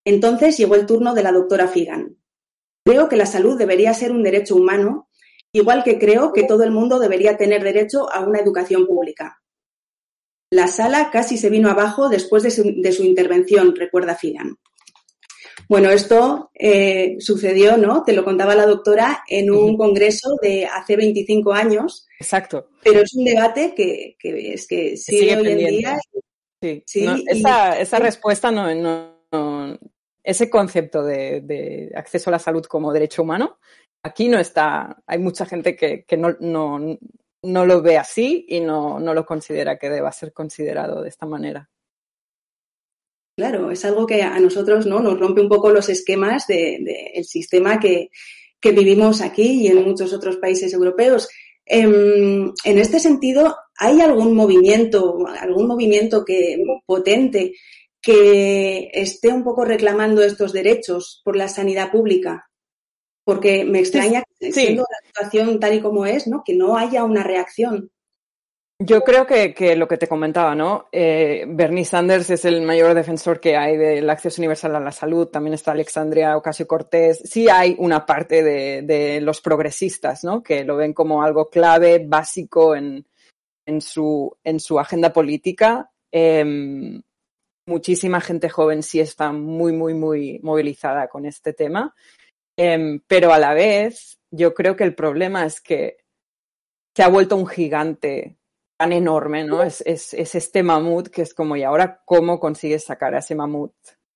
[0.09, 2.17] Entonces llegó el turno de la doctora Figan.
[2.83, 5.07] Creo que la salud debería ser un derecho humano,
[5.51, 9.39] igual que creo que todo el mundo debería tener derecho a una educación pública.
[10.49, 14.57] La sala casi se vino abajo después de su, intervención, recuerda Figan.
[15.67, 18.03] Bueno, esto eh, sucedió, ¿no?
[18.03, 22.07] Te lo contaba la doctora en un congreso de hace 25 años.
[22.19, 22.71] Exacto.
[22.83, 25.99] Pero es un debate que, es que sigue, hoy en día.
[26.83, 29.18] Sí, esa, esa, respuesta no, no,
[30.23, 33.60] ese concepto de, acceso a la salud como derecho humano,
[34.03, 35.01] aquí no está.
[35.08, 36.97] Hay mucha gente que, que no, no,
[37.43, 41.25] no, lo ve así y no, no lo considera que deba ser considerado de esta
[41.25, 41.69] manera.
[43.39, 44.99] Claro, es algo que a nosotros ¿no?
[44.99, 48.10] nos rompe un poco los esquemas del de, sistema que,
[48.62, 51.29] vivimos aquí y en muchos otros países europeos.
[51.65, 57.53] Em, en, este sentido, ¿hay algún movimiento, algún movimiento que, potente
[58.01, 62.49] que esté un poco reclamando estos derechos por la sanidad pública?
[63.23, 66.43] Porque me extraña, siendo la situación tal y como es, ¿no?
[66.43, 67.91] que no haya una reacción.
[68.81, 70.88] Yo creo que, lo que te comentaba, ¿no?
[70.93, 75.27] Eh, Bernie Sanders es el mayor defensor que hay del acceso universal a la salud.
[75.27, 77.21] También está Alexandria Ocasio Cortés.
[77.25, 80.41] Sí hay una parte de, los progresistas, ¿no?
[80.41, 83.05] Que lo ven como algo clave, básico en,
[83.81, 85.91] su, en su agenda política.
[86.09, 87.01] Em,
[87.69, 91.95] muchísima gente joven sí está muy, muy, muy movilizada con este tema.
[92.58, 95.97] Em, pero a la vez, yo creo que el problema es que
[96.95, 98.38] se ha vuelto un gigante
[98.77, 99.63] tan enorme, ¿no?
[99.63, 103.73] Es, es, este mamut que es como, ¿y ahora cómo consigues sacar a ese mamut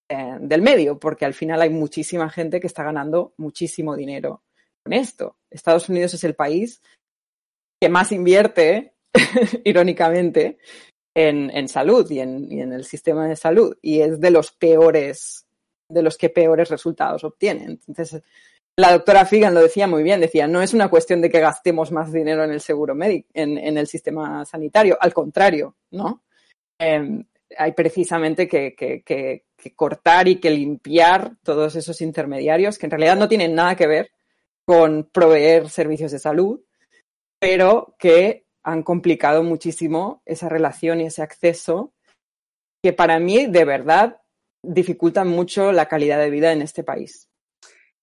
[0.10, 1.00] eh, del medio?
[1.00, 4.44] Porque al final hay muchísima gente que está ganando muchísimo dinero
[4.84, 5.38] con esto.
[5.50, 6.82] Estados Unidos es el país
[7.82, 8.94] que más invierte,
[9.64, 10.58] irónicamente,
[11.16, 13.78] en, en salud y en, y en, el sistema de salud.
[13.82, 15.46] Y es de los peores,
[15.88, 17.80] de los que peores resultados obtienen.
[17.88, 18.22] Entonces,
[18.76, 21.92] la doctora Figan lo decía muy bien, decía, no es una cuestión de que gastemos
[21.92, 26.24] más dinero en el seguro médico, en, el sistema sanitario, al contrario, ¿no?
[26.80, 27.24] Em,
[27.56, 29.44] hay precisamente que,
[29.76, 34.12] cortar y que limpiar todos esos intermediarios que en realidad no tienen nada que ver
[34.66, 36.60] con proveer servicios de salud,
[37.40, 41.94] pero que han complicado muchísimo esa relación y ese acceso
[42.82, 44.22] que para mí de verdad
[44.64, 47.30] dificultan mucho la calidad de vida en este país.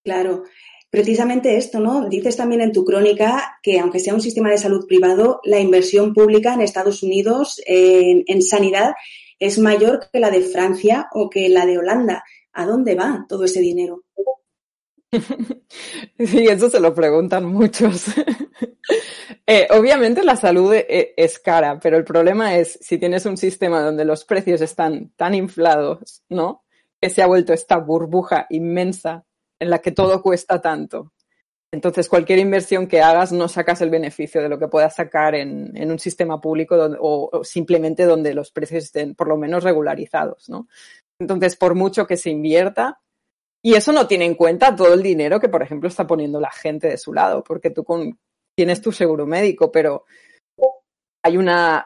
[0.04, 0.44] Claro,
[0.90, 2.08] precisamente esto, ¿no?
[2.08, 6.14] Dices también en tu crónica que aunque sea un sistema de salud privado, la inversión
[6.14, 8.94] pública en Estados Unidos en, sanidad
[9.38, 12.24] es mayor que la de Francia o que la de Holanda.
[12.52, 14.04] ¿A dónde va todo ese dinero?
[16.18, 18.06] Sí, eso se lo preguntan muchos.
[19.52, 23.82] Eh, obviamente la salud eh, es cara, pero el problema es si tienes un sistema
[23.82, 26.62] donde los precios están tan inflados, ¿no?
[27.00, 29.24] Que se ha vuelto esta burbuja inmensa
[29.58, 31.12] en la que todo cuesta tanto.
[31.72, 35.90] Entonces, cualquier inversión que hagas no sacas el beneficio de lo que puedas sacar en,
[35.90, 40.68] un sistema público o, simplemente donde los precios estén por lo menos regularizados, ¿no?
[41.18, 43.00] Entonces, por mucho que se invierta,
[43.64, 46.52] y eso no tiene en cuenta todo el dinero que, por ejemplo, está poniendo la
[46.52, 47.82] gente de su lado, porque tú
[48.60, 50.04] tienes tu seguro médico, pero
[51.22, 51.82] hay una,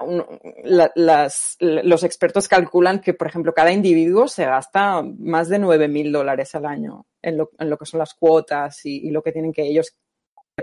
[1.60, 6.52] los expertos calculan que, por ejemplo, cada individuo se gasta más de 9 mil dólares
[6.56, 9.96] al año en lo, que son las cuotas y, lo que tienen que ellos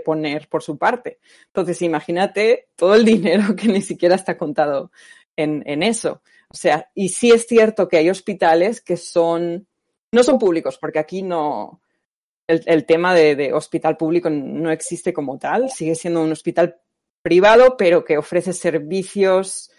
[0.03, 1.21] poner por su parte.
[1.45, 4.91] Entonces, imagínate todo el dinero que ni siquiera está contado
[5.37, 6.23] en, en eso.
[6.49, 9.65] O sea, y sí es cierto que hay hospitales que son,
[10.11, 11.81] no son públicos, porque aquí no,
[12.65, 16.77] el, tema de, hospital público no existe como tal, sigue siendo un hospital
[17.21, 19.71] privado, pero que ofrece servicios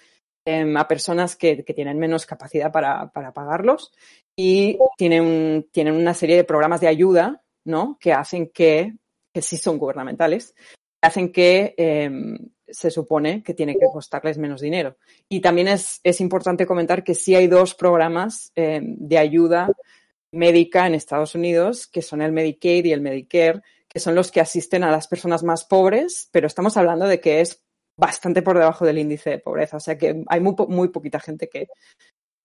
[0.45, 3.93] em, a personas que, tienen menos capacidad para, pagarlos
[4.37, 7.99] y tienen, tienen, una serie de programas de ayuda, ¿no?
[8.01, 8.95] Que hacen que,
[9.33, 10.55] que sí son gubernamentales,
[11.03, 14.97] hacen que em, se supone que tiene que costarles menos dinero.
[15.29, 19.71] Y también es, es importante comentar que sí hay dos programas em, de ayuda
[20.33, 24.41] médica en Estados Unidos, que son el Medicaid y el Medicare, que son los que
[24.41, 27.63] asisten a las personas más pobres, pero estamos hablando de que es
[27.97, 29.77] bastante por debajo del índice de pobreza.
[29.77, 31.69] O sea que hay muy, muy poquita gente que,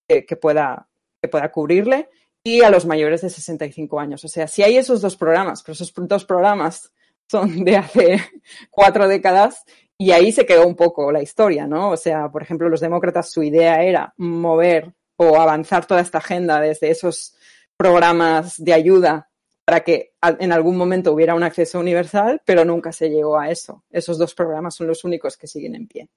[0.08, 0.90] que, pueda,
[1.22, 2.10] que pueda cubrirle
[2.44, 4.24] y a los mayores de 65 años.
[4.26, 6.92] O sea, si hay esos dos programas, pero esos dos programas
[7.30, 8.22] son de hace
[8.70, 9.64] cuatro décadas
[9.98, 11.92] y ahí se quedó un poco la historia, ¿no?
[11.92, 16.62] O sea, por ejemplo, los demócratas, su idea era mover o avanzar toda esta agenda
[16.62, 17.37] desde esos
[17.78, 19.30] programas de ayuda
[19.66, 23.84] para que en algún momento hubiera un acceso universal, pero nunca se llegó a eso.
[23.90, 26.10] Esos dos programas son los únicos que siguen en pie.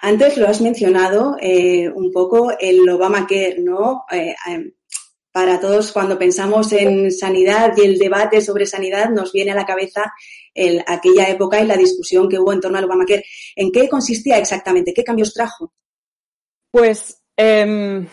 [0.00, 4.04] Antes lo has mencionado eh, un poco el Obamacare, ¿no?
[4.10, 4.72] Eh, eh,
[5.30, 9.66] para todos, cuando pensamos en sanidad y el debate sobre sanidad, nos viene a la
[9.66, 10.12] cabeza
[10.54, 13.24] el, aquella época y la discusión que hubo en torno al Obamacare.
[13.54, 14.92] ¿En qué consistía exactamente?
[14.92, 15.72] ¿Qué cambios trajo?
[16.70, 18.06] Pues eh,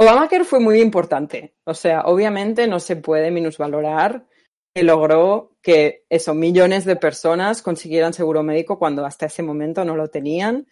[0.00, 1.56] Obamacare fue muy importante.
[1.64, 4.26] O sea, obviamente no se puede minusvalorar
[4.74, 9.96] que logró que esos millones de personas consiguieran seguro médico cuando hasta ese momento no
[9.96, 10.66] lo tenían,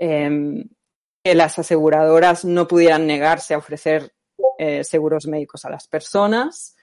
[0.00, 0.64] eh,
[1.24, 4.12] que las aseguradoras no pudieran negarse a ofrecer
[4.58, 6.76] eh, seguros médicos a las personas.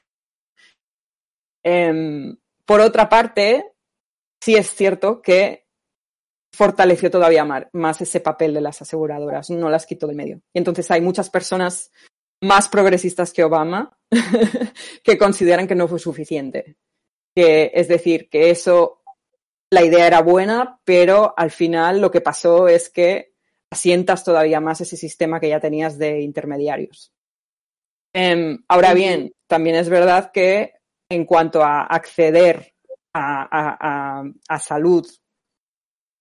[1.62, 2.34] Eh,
[2.66, 3.74] por otra parte,
[4.42, 5.61] sí es cierto que
[6.52, 10.42] fortaleció todavía más ese papel de las aseguradoras, no las quitó del medio.
[10.54, 11.92] Y entonces hay muchas personas
[12.42, 13.98] más progresistas que Obama
[15.04, 16.76] que consideran que no fue suficiente.
[17.36, 19.02] Que, es decir, que eso,
[19.70, 23.34] la idea era buena, pero al final lo que pasó es que
[23.72, 27.14] asientas todavía más ese sistema que ya tenías de intermediarios.
[28.14, 30.74] Eh, ahora bien, también es verdad que
[31.10, 32.74] en cuanto a acceder
[33.14, 35.06] a, a, a, a, salud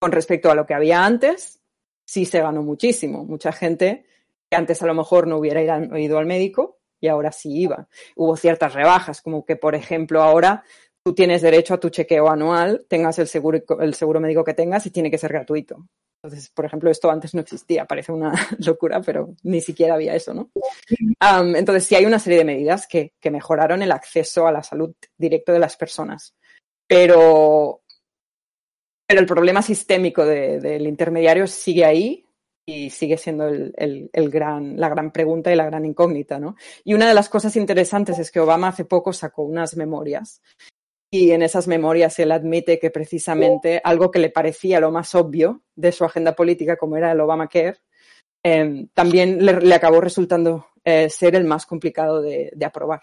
[0.01, 1.61] con respecto a lo que había antes,
[2.05, 3.25] sí se ganó muchísimo.
[3.25, 4.07] Mucha gente
[4.51, 7.89] que antes a lo mejor no hubiera ido al médico y ahora sí iba.
[8.17, 10.65] Hubo ciertas rebajas, como que, por ejemplo, ahora
[11.05, 14.87] tú tienes derecho a tu chequeo anual, tengas el seguro, el seguro médico que tengas
[14.87, 15.87] y tiene que ser gratuito.
[16.23, 20.35] Entonces, por ejemplo, esto antes no existía, parece una locura, pero ni siquiera había eso,
[20.35, 20.51] ¿no?
[21.57, 24.95] Entonces, sí hay una serie de medidas que, que, mejoraron el acceso a la salud
[25.17, 26.35] directo de las personas.
[26.87, 27.80] Pero,
[29.11, 32.25] pero el problema sistémico de, del intermediario sigue ahí
[32.65, 36.55] y sigue siendo el, el, el, gran, la gran pregunta y la gran incógnita, ¿no?
[36.85, 40.41] Y una de las cosas interesantes es que Obama hace poco sacó unas memorias
[41.11, 45.65] y en esas memorias él admite que precisamente algo que le parecía lo más obvio
[45.75, 47.79] de su agenda política, como era el Obamacare,
[48.45, 53.03] eh, también le, le, acabó resultando eh, ser el más complicado de, de, aprobar.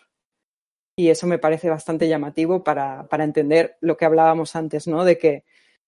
[0.98, 5.04] Y eso me parece bastante llamativo para, para entender lo que hablábamos antes, ¿no?
[5.04, 5.44] De que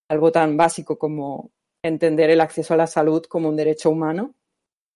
[0.10, 4.36] algo tan básico como entender el acceso a la salud como un derecho humano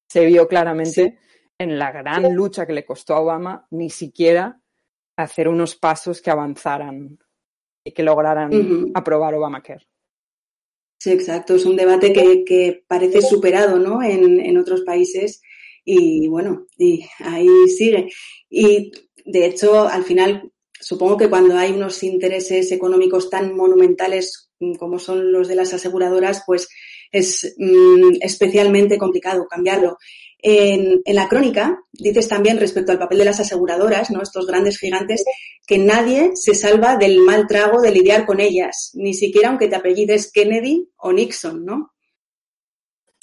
[0.09, 1.13] se vio claramente sí.
[1.57, 4.61] en la gran lucha que le costó a Obama ni siquiera
[5.17, 7.17] hacer unos pasos que avanzaran
[7.83, 8.91] y que lograran uh -huh.
[8.93, 9.87] aprobar Obamacare.
[10.99, 11.55] Sí, exacto.
[11.55, 14.01] Es un debate que, que parece superado ¿no?
[14.01, 15.41] en, en, otros países
[15.83, 18.09] y bueno, y ahí sigue.
[18.49, 18.91] Y
[19.25, 25.31] de hecho, al final, supongo que cuando hay unos intereses económicos tan monumentales como son
[25.31, 26.69] los de las aseguradoras, pues
[27.11, 29.97] es mmm, especialmente complicado cambiarlo.
[30.39, 34.21] En, en, la crónica dices también respecto al papel de las aseguradoras, ¿no?
[34.21, 35.23] estos grandes gigantes,
[35.65, 39.77] que nadie se salva del mal trago de lidiar con ellas, ni siquiera aunque te
[39.77, 41.93] apellides Kennedy o Nixon, ¿no?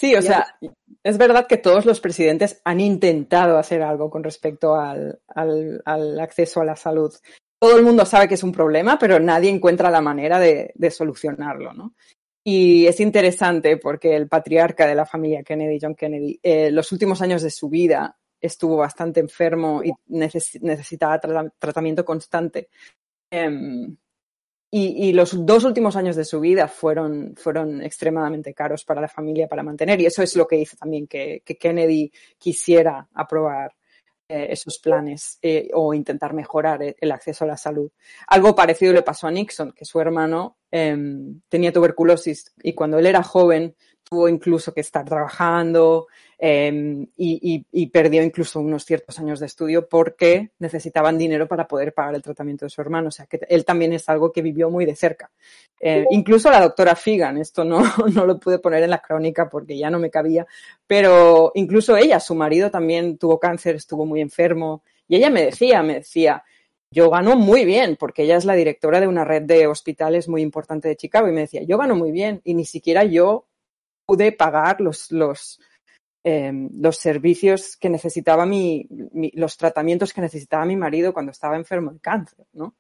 [0.00, 0.56] Sí, o sea,
[1.04, 6.18] es verdad que todos los presidentes han intentado hacer algo con respecto al, al, al,
[6.20, 7.12] acceso a la salud.
[7.60, 11.74] Todo el mundo sabe que es un problema, pero nadie encuentra la manera de, solucionarlo,
[11.74, 11.94] ¿no?
[12.42, 17.20] Y es interesante porque el patriarca de la familia Kennedy, John Kennedy, eh, los últimos
[17.20, 22.70] años de su vida estuvo bastante enfermo y neces necesitaba tra tratamiento constante.
[23.30, 23.94] Um,
[24.72, 27.34] y, los dos últimos años de su vida fueron,
[27.82, 30.00] extremadamente caros para la familia para mantener.
[30.00, 33.74] Y eso es lo que hizo también que, Kennedy quisiera aprobar
[34.30, 37.90] esos planes eh, o intentar mejorar el acceso a la salud.
[38.26, 40.96] Algo parecido le pasó a Nixon, que su hermano eh,
[41.48, 43.74] tenía tuberculosis y cuando él era joven
[44.10, 49.46] tuvo incluso que estar trabajando eh, y, y, y, perdió incluso unos ciertos años de
[49.46, 53.08] estudio porque necesitaban dinero para poder pagar el tratamiento de su hermano.
[53.08, 55.30] O sea, que él también es algo que vivió muy de cerca.
[55.78, 59.78] Eh, incluso la doctora Figan, esto no, no lo pude poner en la crónica porque
[59.78, 60.44] ya no me cabía,
[60.88, 65.84] pero incluso ella, su marido también tuvo cáncer, estuvo muy enfermo y ella me decía,
[65.84, 66.42] me decía,
[66.90, 70.42] yo gano muy bien, porque ella es la directora de una red de hospitales muy
[70.42, 73.46] importante de Chicago, y me decía, yo gano muy bien, y ni siquiera yo
[74.10, 75.60] pude pagar los, los,
[76.24, 81.54] eh, los servicios que necesitaba mi, mi, los tratamientos que necesitaba mi marido cuando estaba
[81.54, 82.74] enfermo de cáncer, ¿no?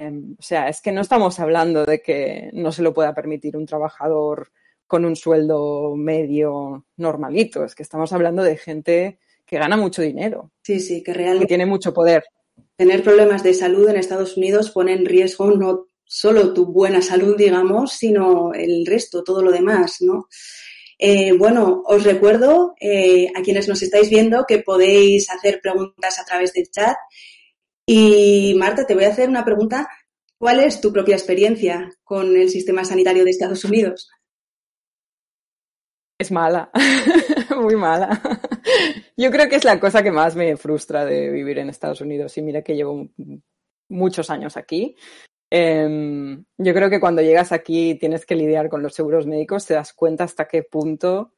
[0.00, 3.56] Eh, o sea, es que no estamos hablando de que no se lo pueda permitir
[3.56, 4.50] un trabajador
[4.88, 10.50] con un sueldo medio normalito, es que estamos hablando de gente que gana mucho dinero.
[10.64, 11.44] Sí, sí, que realmente.
[11.44, 12.24] Que tiene mucho poder.
[12.74, 17.36] Tener problemas de salud en Estados Unidos pone en riesgo no solo tu buena salud,
[17.36, 20.26] digamos, sino el resto, todo lo demás, ¿no?
[20.98, 26.24] Eh, bueno, os recuerdo eh, a quienes nos estáis viendo que podéis hacer preguntas a
[26.24, 26.96] través del chat.
[27.86, 29.88] Y Marta, te voy a hacer una pregunta.
[30.38, 34.08] ¿Cuál es tu propia experiencia con el sistema sanitario de Estados Unidos?
[36.18, 36.70] Es mala,
[37.60, 38.20] muy mala.
[39.16, 42.36] Yo creo que es la cosa que más me frustra de vivir en Estados Unidos.
[42.38, 43.08] Y mira que llevo
[43.88, 44.96] muchos años aquí.
[45.50, 49.74] Em, yo creo que cuando llegas aquí tienes que lidiar con los seguros médicos, te
[49.74, 51.32] das cuenta hasta qué punto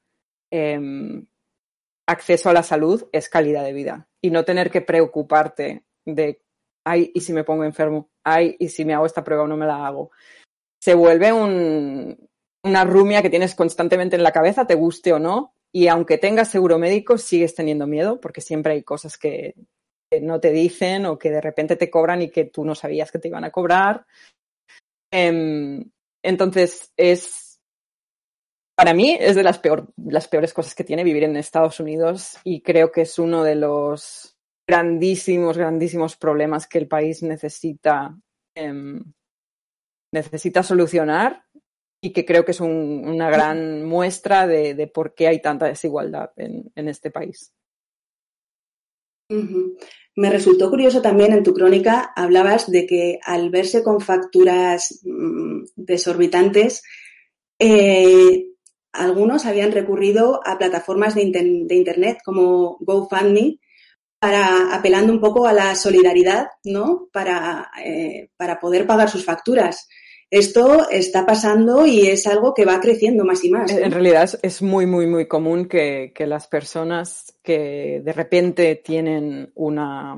[0.51, 1.27] em,
[2.09, 6.43] acceso a la salud es calidad de vida y no tener que preocuparte de,
[6.85, 8.11] ay, ¿y si me pongo enfermo?
[8.25, 10.11] Ay, ¿y si me hago esta prueba o no me la hago?
[10.81, 12.29] Se vuelve un,
[12.65, 16.49] una rumia que tienes constantemente en la cabeza, te guste o no, y aunque tengas
[16.51, 19.55] seguro médico, sigues teniendo miedo porque siempre hay cosas que,
[20.21, 23.19] no te dicen o que de repente te cobran y que tú no sabías que
[23.19, 24.07] te iban a cobrar.
[25.13, 25.85] Em,
[26.23, 27.61] entonces, es,
[28.77, 32.39] para mí, es de las, peor, las peores cosas que tiene vivir en Estados Unidos
[32.45, 34.37] y creo que es uno de los
[34.69, 38.17] grandísimos, grandísimos problemas que el país necesita,
[38.55, 39.03] em,
[40.13, 41.45] necesita solucionar
[42.03, 46.89] y que creo que es una gran muestra de, por qué hay tanta desigualdad en,
[46.89, 47.53] este país.
[50.17, 55.65] Me resultó curioso también en tu crónica, hablabas de que al verse con facturas mm,
[55.77, 56.83] desorbitantes,
[57.59, 58.47] eh,
[58.93, 63.61] algunos habían recurrido a plataformas de, Internet como GoFundMe,
[64.19, 67.09] para, apelando un poco a la solidaridad, ¿no?
[67.13, 69.89] Para, eh, para poder pagar sus facturas
[70.31, 73.73] esto está pasando y es algo que va creciendo más y más.
[73.73, 80.17] En realidad es muy, muy, muy común que, las personas que de repente tienen una,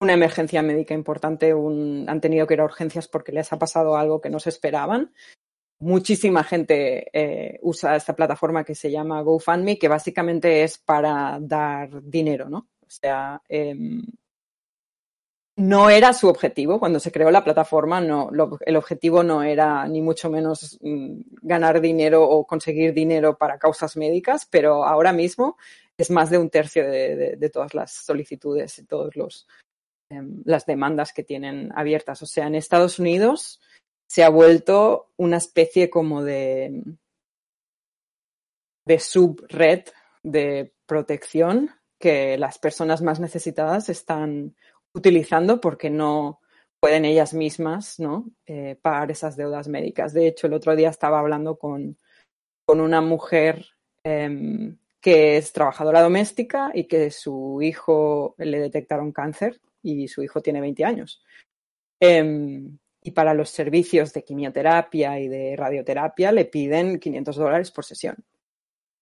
[0.00, 4.20] una emergencia médica importante, han tenido que ir a urgencias porque les ha pasado algo
[4.20, 5.14] que no se esperaban.
[5.80, 12.02] Muchísima gente eh, usa esta plataforma que se llama GoFundMe, que básicamente es para dar
[12.02, 12.68] dinero, ¿no?
[12.82, 14.02] O sea, em,
[15.56, 16.80] no era su objetivo.
[16.80, 18.30] Cuando se creó la plataforma, no,
[18.60, 23.96] el objetivo no era ni mucho menos mm, ganar dinero o conseguir dinero para causas
[23.96, 25.56] médicas, pero ahora mismo
[25.96, 29.46] es más de un tercio de, todas las solicitudes y todas
[30.10, 32.20] em, las demandas que tienen abiertas.
[32.22, 33.60] O sea, en Estados Unidos
[34.08, 36.82] se ha vuelto una especie como de,
[38.84, 39.84] de subred
[40.24, 44.56] de protección que las personas más necesitadas están
[44.94, 46.40] utilizando porque no
[46.80, 48.30] pueden ellas mismas ¿no?
[48.46, 50.12] Eh, pagar esas deudas médicas.
[50.12, 51.98] De hecho, el otro día estaba hablando con,
[52.66, 53.66] con una mujer
[54.04, 60.40] em, que es trabajadora doméstica y que su hijo le detectaron cáncer y su hijo
[60.40, 61.22] tiene 20 años.
[62.00, 67.84] Em, y para los servicios de quimioterapia y de radioterapia le piden 500 dólares por
[67.84, 68.16] sesión.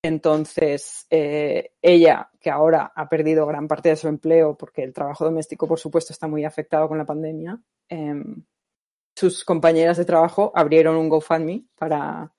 [0.04, 5.24] Entonces, eh, ella, que ahora ha perdido gran parte de su empleo porque el trabajo
[5.24, 8.44] doméstico, por supuesto, está muy afectado con la pandemia, em,
[9.16, 12.32] sus compañeras de trabajo abrieron un GoFundMe para,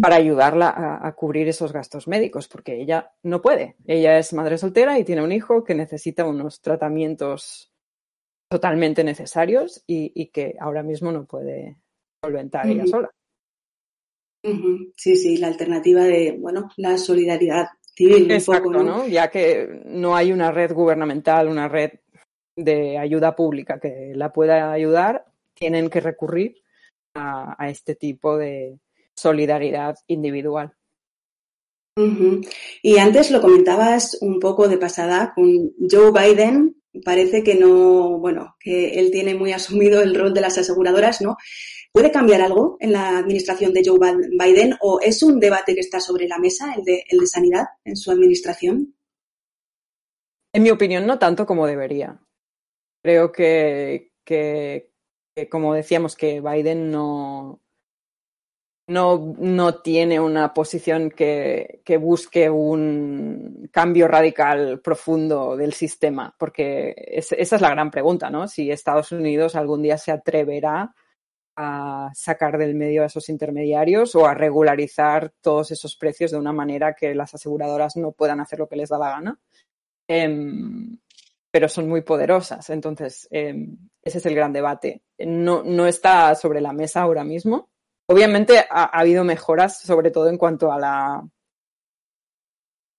[0.00, 3.76] para ayudarla a, a, cubrir esos gastos médicos, porque ella no puede.
[3.86, 7.70] Ella es madre soltera y tiene un hijo que necesita unos tratamientos
[8.50, 11.78] totalmente necesarios y, y que ahora mismo no puede
[12.22, 13.10] solventar ella sola.
[14.96, 18.30] Sí, sí, la alternativa de, bueno, la solidaridad civil.
[18.30, 19.06] Exacto, ¿no?
[19.06, 21.90] Ya que no hay una red gubernamental, una red
[22.56, 26.56] de ayuda pública que la pueda ayudar, tienen que recurrir
[27.14, 28.78] a, este tipo de
[29.14, 30.72] solidaridad individual.
[32.82, 36.76] Y antes lo comentabas un poco de pasada con Joe Biden.
[37.04, 41.36] Parece que no, bueno, que él tiene muy asumido el rol de las aseguradoras, ¿no?
[41.92, 45.98] ¿Puede cambiar algo en la administración de Joe Biden o es un debate que está
[45.98, 48.94] sobre la mesa, el de, sanidad, en su administración?
[50.52, 52.20] En mi opinión, no tanto como debería.
[53.02, 54.12] Creo que,
[55.50, 57.60] como decíamos, que Biden no,
[58.86, 66.94] no, no tiene una posición que, que, busque un cambio radical profundo del sistema, porque
[66.96, 68.46] esa es la gran pregunta, ¿no?
[68.46, 70.94] Si Estados Unidos algún día se atreverá
[72.14, 76.94] sacar del medio a esos intermediarios o a regularizar todos esos precios de una manera
[76.94, 79.38] que las aseguradoras no puedan hacer lo que les da la gana.
[80.08, 80.98] Em,
[81.50, 82.70] pero son muy poderosas.
[82.70, 85.02] Entonces, em, ese es el gran debate.
[85.18, 87.70] No, no está sobre la mesa ahora mismo.
[88.06, 91.28] Obviamente ha, habido mejoras, sobre todo en cuanto a la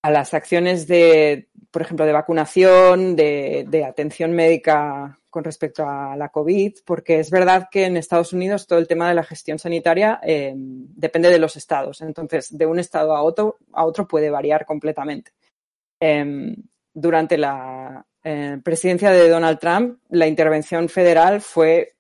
[0.04, 6.30] a las acciones de, por ejemplo, de vacunación, de, atención médica con respecto a la
[6.30, 10.20] COVID, porque es verdad que en Estados Unidos todo el tema de la gestión sanitaria
[10.22, 12.02] eh, depende de los estados.
[12.02, 15.32] Entonces, de un estado a otro, a otro puede variar completamente.
[16.00, 16.54] Em,
[16.94, 21.96] durante la eh, presidencia de Donald Trump, la intervención federal fue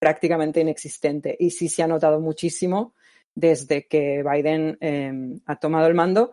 [0.00, 2.94] prácticamente inexistente y sí se ha notado muchísimo
[3.34, 6.32] desde que Biden em, ha tomado el mando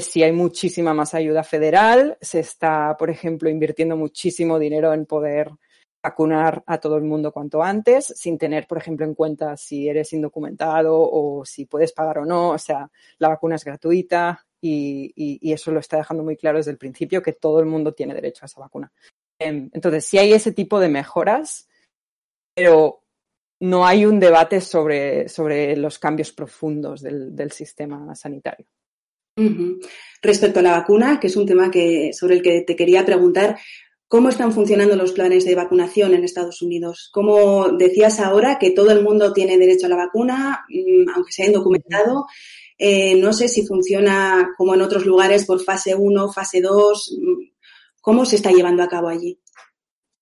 [0.00, 5.50] si hay muchísima más ayuda federal, se está, por ejemplo, invirtiendo muchísimo dinero en poder
[6.02, 10.12] vacunar a todo el mundo cuanto antes, sin tener, por ejemplo, en cuenta si eres
[10.12, 12.50] indocumentado o si puedes pagar o no.
[12.50, 16.78] O sea, la vacuna es gratuita y, eso lo está dejando muy claro desde el
[16.78, 18.90] principio, que todo el mundo tiene derecho a esa vacuna.
[19.38, 21.68] Em, entonces, sí hay ese tipo de mejoras,
[22.54, 23.02] pero
[23.60, 28.66] no hay un debate sobre, sobre los cambios profundos del, sistema sanitario.
[30.22, 33.58] Respecto a la vacuna, que es un tema que, sobre el que te quería preguntar,
[34.08, 37.10] ¿cómo están funcionando los planes de vacunación en Estados Unidos?
[37.12, 41.46] Como decías ahora, que todo el mundo tiene derecho a la vacuna, mm, aunque sea
[41.46, 42.26] indocumentado.
[42.78, 47.18] Eh, no sé si funciona como en otros lugares por fase 1, fase 2.
[48.00, 49.38] ¿Cómo se está llevando a cabo allí?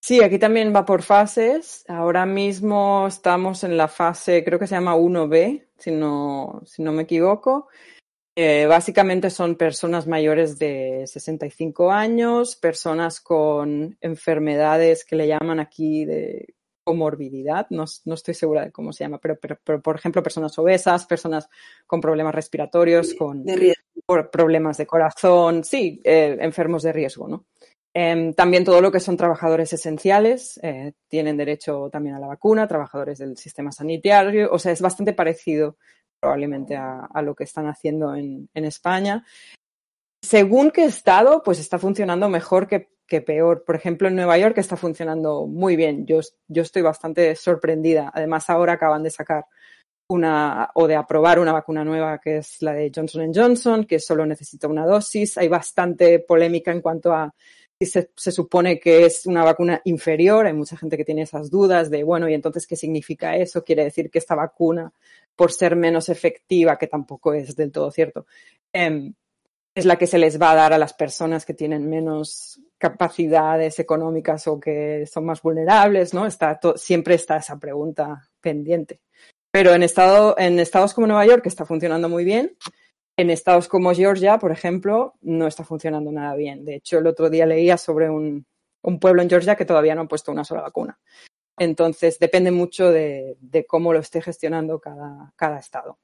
[0.02, 1.84] Sí, aquí también va por fases.
[1.88, 6.92] Ahora mismo estamos en la fase, creo que se llama 1B, si no, si no
[6.92, 7.68] me equivoco.
[8.36, 16.04] Eh, básicamente son personas mayores de 65 años, personas con enfermedades que le llaman aquí
[16.04, 16.54] de
[16.84, 19.38] comorbididad, no, estoy segura de cómo se llama, pero,
[19.82, 21.48] por ejemplo personas obesas, personas
[21.86, 23.44] con problemas respiratorios, con
[24.32, 27.44] problemas de corazón, sí, eh, enfermos de riesgo, ¿no?
[27.92, 32.68] Em, también todo lo que son trabajadores esenciales eh, tienen derecho también a la vacuna,
[32.68, 35.76] trabajadores del sistema sanitario, o sea, es bastante parecido
[36.20, 39.24] probablemente a, lo que están haciendo en, España.
[40.22, 42.88] Según qué estado, pues está funcionando mejor que,
[43.22, 43.64] peor.
[43.64, 46.06] Por ejemplo, en Nueva York está funcionando muy bien.
[46.06, 48.10] Yo, yo estoy bastante sorprendida.
[48.14, 49.46] Además, ahora acaban de sacar
[50.08, 54.26] una o de aprobar una vacuna nueva que es la de Johnson Johnson, que solo
[54.26, 55.38] necesita una dosis.
[55.38, 57.34] Hay bastante polémica en cuanto a
[57.80, 60.46] se, se, supone que es una vacuna inferior.
[60.46, 63.64] Hay mucha gente que tiene esas dudas de, bueno, ¿y entonces qué significa eso?
[63.64, 64.92] ¿Quiere decir que esta vacuna,
[65.40, 68.26] por ser menos efectiva, que tampoco es del todo cierto,
[68.74, 69.14] em,
[69.74, 73.78] es la que se les va a dar a las personas que tienen menos capacidades
[73.78, 76.26] económicas o que son más vulnerables, ¿no?
[76.26, 79.00] Está siempre está esa pregunta pendiente.
[79.50, 82.54] Pero en, en estados como Nueva York está funcionando muy bien
[83.16, 86.66] en estados como Georgia, por ejemplo, no está funcionando nada bien.
[86.66, 88.44] De hecho, el otro día leía sobre un,
[89.00, 90.98] pueblo en Georgia que todavía no ha puesto una sola vacuna.
[91.60, 93.36] Entonces, depende mucho de,
[93.68, 95.98] cómo lo esté gestionando cada, estado.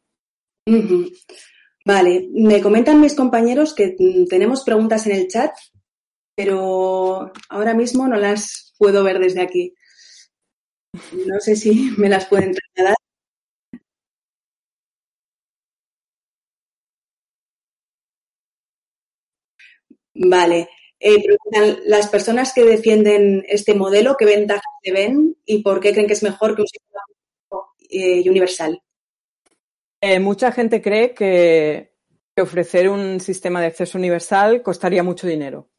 [1.86, 3.96] Vale, me comentan mis compañeros que
[4.28, 5.56] tenemos preguntas en el chat,
[6.36, 9.74] pero ahora mismo no las puedo ver desde aquí.
[11.26, 12.96] No sé si me las pueden trasladar.
[20.14, 20.68] Vale.
[20.98, 21.36] Eh,
[21.84, 26.14] las personas que defienden este modelo, ¿qué ventajas se ven y por qué creen que
[26.14, 27.00] es mejor que un sistema
[27.90, 28.80] eh, universal?
[30.00, 31.94] Eh, mucha gente cree que,
[32.38, 35.70] ofrecer un sistema de acceso universal costaría mucho dinero.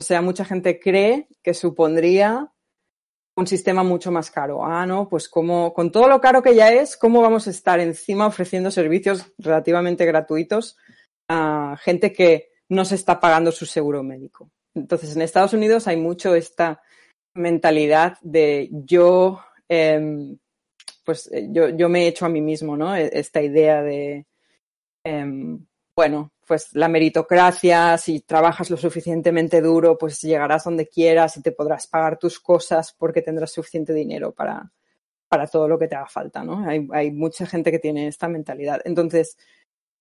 [0.00, 2.52] O sea, mucha gente cree que supondría
[3.36, 4.64] un sistema mucho más caro.
[4.64, 7.78] Ah, no, pues como con todo lo caro que ya es, ¿cómo vamos a estar
[7.78, 10.76] encima ofreciendo servicios relativamente gratuitos
[11.28, 14.50] a gente que no se está pagando su seguro médico.
[14.74, 16.82] Entonces, en Estados Unidos hay mucho esta
[17.34, 20.38] mentalidad de yo, em,
[21.04, 22.94] pues eh, yo, yo, me he hecho a mí mismo, ¿no?
[22.96, 24.26] E, esta idea de,
[25.04, 25.66] em,
[25.96, 31.52] bueno, pues la meritocracia, si trabajas lo suficientemente duro, pues llegarás donde quieras y te
[31.52, 34.72] podrás pagar tus cosas porque tendrás suficiente dinero para,
[35.28, 36.64] para todo lo que te haga falta, ¿no?
[36.66, 38.80] Hay, mucha gente que tiene esta mentalidad.
[38.84, 39.36] Entonces,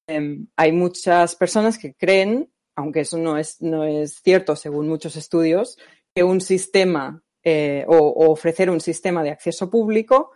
[0.08, 5.16] em, hay muchas personas que creen aunque eso no es, no es cierto según muchos
[5.16, 5.78] estudios,
[6.14, 10.32] que un sistema eh, o, ofrecer un sistema de acceso público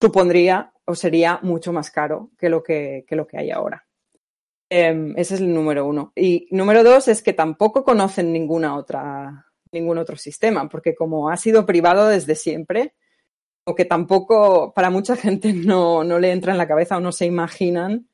[0.00, 3.86] supondría o sería mucho más caro que lo que, lo que hay ahora.
[4.70, 6.12] Em, ese es el número uno.
[6.14, 11.36] Y número dos es que tampoco conocen ninguna otra, ningún otro sistema, porque como ha
[11.36, 12.94] sido privado desde siempre,
[13.64, 17.10] o que tampoco para mucha gente no, no le entra en la cabeza o no
[17.10, 18.09] se imaginan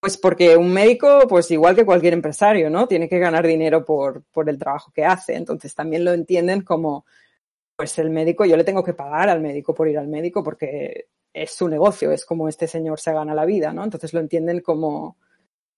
[0.00, 2.88] pues porque un médico, pues igual que cualquier empresario, ¿no?
[2.88, 5.34] Tiene que ganar dinero por, por el trabajo que hace.
[5.34, 7.04] Entonces también lo entienden como,
[7.76, 11.08] pues el médico, yo le tengo que pagar al médico por ir al médico porque
[11.32, 13.84] es su negocio, es como este señor se gana la vida, ¿no?
[13.84, 15.18] Entonces lo entienden como,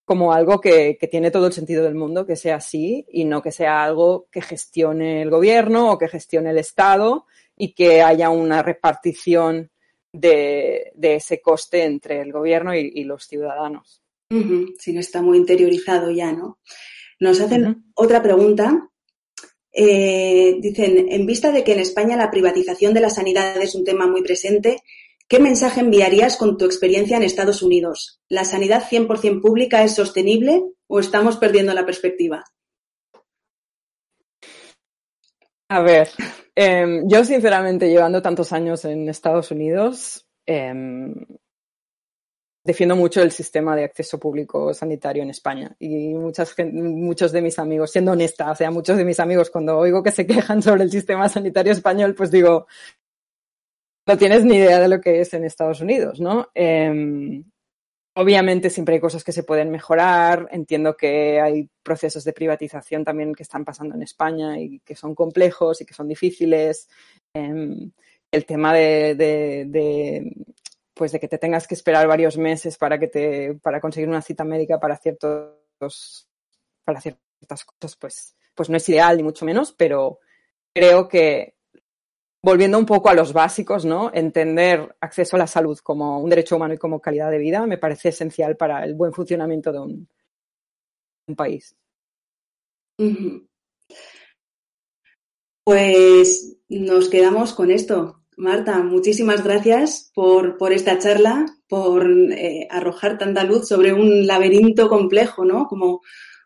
[0.04, 3.42] como algo que, que, tiene todo el sentido del mundo que sea así y no
[3.42, 8.30] que sea algo que gestione el gobierno o que gestione el Estado y que haya
[8.30, 9.70] una repartición
[10.12, 14.01] de, de ese coste entre el gobierno y los ciudadanos.
[14.78, 16.58] Sí, no está muy interiorizado ya, ¿no?
[17.20, 18.88] Nos hacen otra pregunta.
[19.72, 23.84] Eh, dicen, en vista de que en España la privatización de la sanidad es un
[23.84, 24.82] tema muy presente,
[25.32, 28.20] ¿Qué mensaje enviarías con tu experiencia en Estados Unidos?
[28.28, 32.44] ¿La sanidad 100% pública es sostenible o estamos perdiendo la perspectiva?
[35.70, 36.10] A ver,
[36.54, 41.14] em, yo sinceramente llevando tantos años en Estados Unidos, em,
[42.64, 45.74] defiendo mucho el sistema de acceso público sanitario en España.
[45.78, 49.78] Y muchas, muchos de mis amigos, siendo honesta, o sea, muchos de mis amigos cuando
[49.78, 52.66] oigo que se quejan sobre el sistema sanitario español, pues digo,
[54.06, 56.48] no tienes ni idea de lo que es en Estados Unidos, ¿no?
[56.54, 57.42] Eh,
[58.14, 60.48] obviamente siempre hay cosas que se pueden mejorar.
[60.50, 65.14] Entiendo que hay procesos de privatización también que están pasando en España y que son
[65.14, 66.88] complejos y que son difíciles.
[67.34, 67.90] Eh,
[68.32, 70.34] el tema de,
[70.94, 74.22] pues de que te tengas que esperar varios meses para que te para conseguir una
[74.22, 76.28] cita médica para ciertos
[76.84, 80.20] para ciertas cosas pues pues no es ideal ni mucho menos pero
[80.74, 81.54] creo que
[82.42, 84.10] volviendo un poco a los básicos, ¿no?
[84.12, 87.78] Entender acceso a la salud como un derecho humano y como calidad de vida me
[87.78, 90.08] parece esencial para el buen funcionamiento de un,
[91.28, 91.76] un país.
[95.64, 98.21] Pues nos quedamos con esto.
[98.36, 104.88] Marta, muchísimas gracias por, por esta charla, por eh, arrojar tanta luz sobre un laberinto
[104.88, 105.66] complejo, ¿no?
[105.66, 106.00] Como,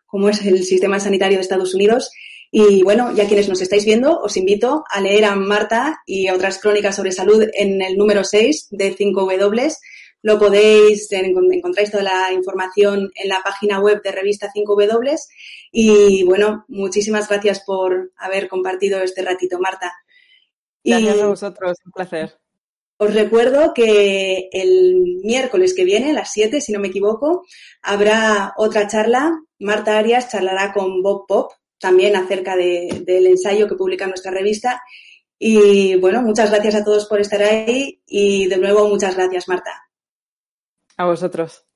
[0.05, 2.11] como es el sistema sanitario de Estados Unidos
[2.51, 6.33] y bueno, ya quienes nos estáis viendo, os invito a leer a Marta y a
[6.33, 9.77] otras crónicas sobre salud en el número 6 de 5W.
[10.21, 15.17] Lo podéis, encontráis toda la información en la página web de revista 5W.
[15.71, 19.93] Y bueno, muchísimas gracias por haber compartido este ratito, Marta.
[20.87, 22.39] Gracias a vosotros, un placer.
[22.99, 27.45] Os recuerdo que el miércoles que viene, a las 7, si no me equivoco,
[27.83, 29.39] habrá otra charla.
[29.59, 34.81] Marta Arias charlará con Bob Pop, también acerca de, del ensayo que publica nuestra revista.
[35.37, 39.71] Y bueno, muchas gracias a todos por estar ahí y de nuevo muchas gracias, Marta.
[40.95, 41.66] A vosotros.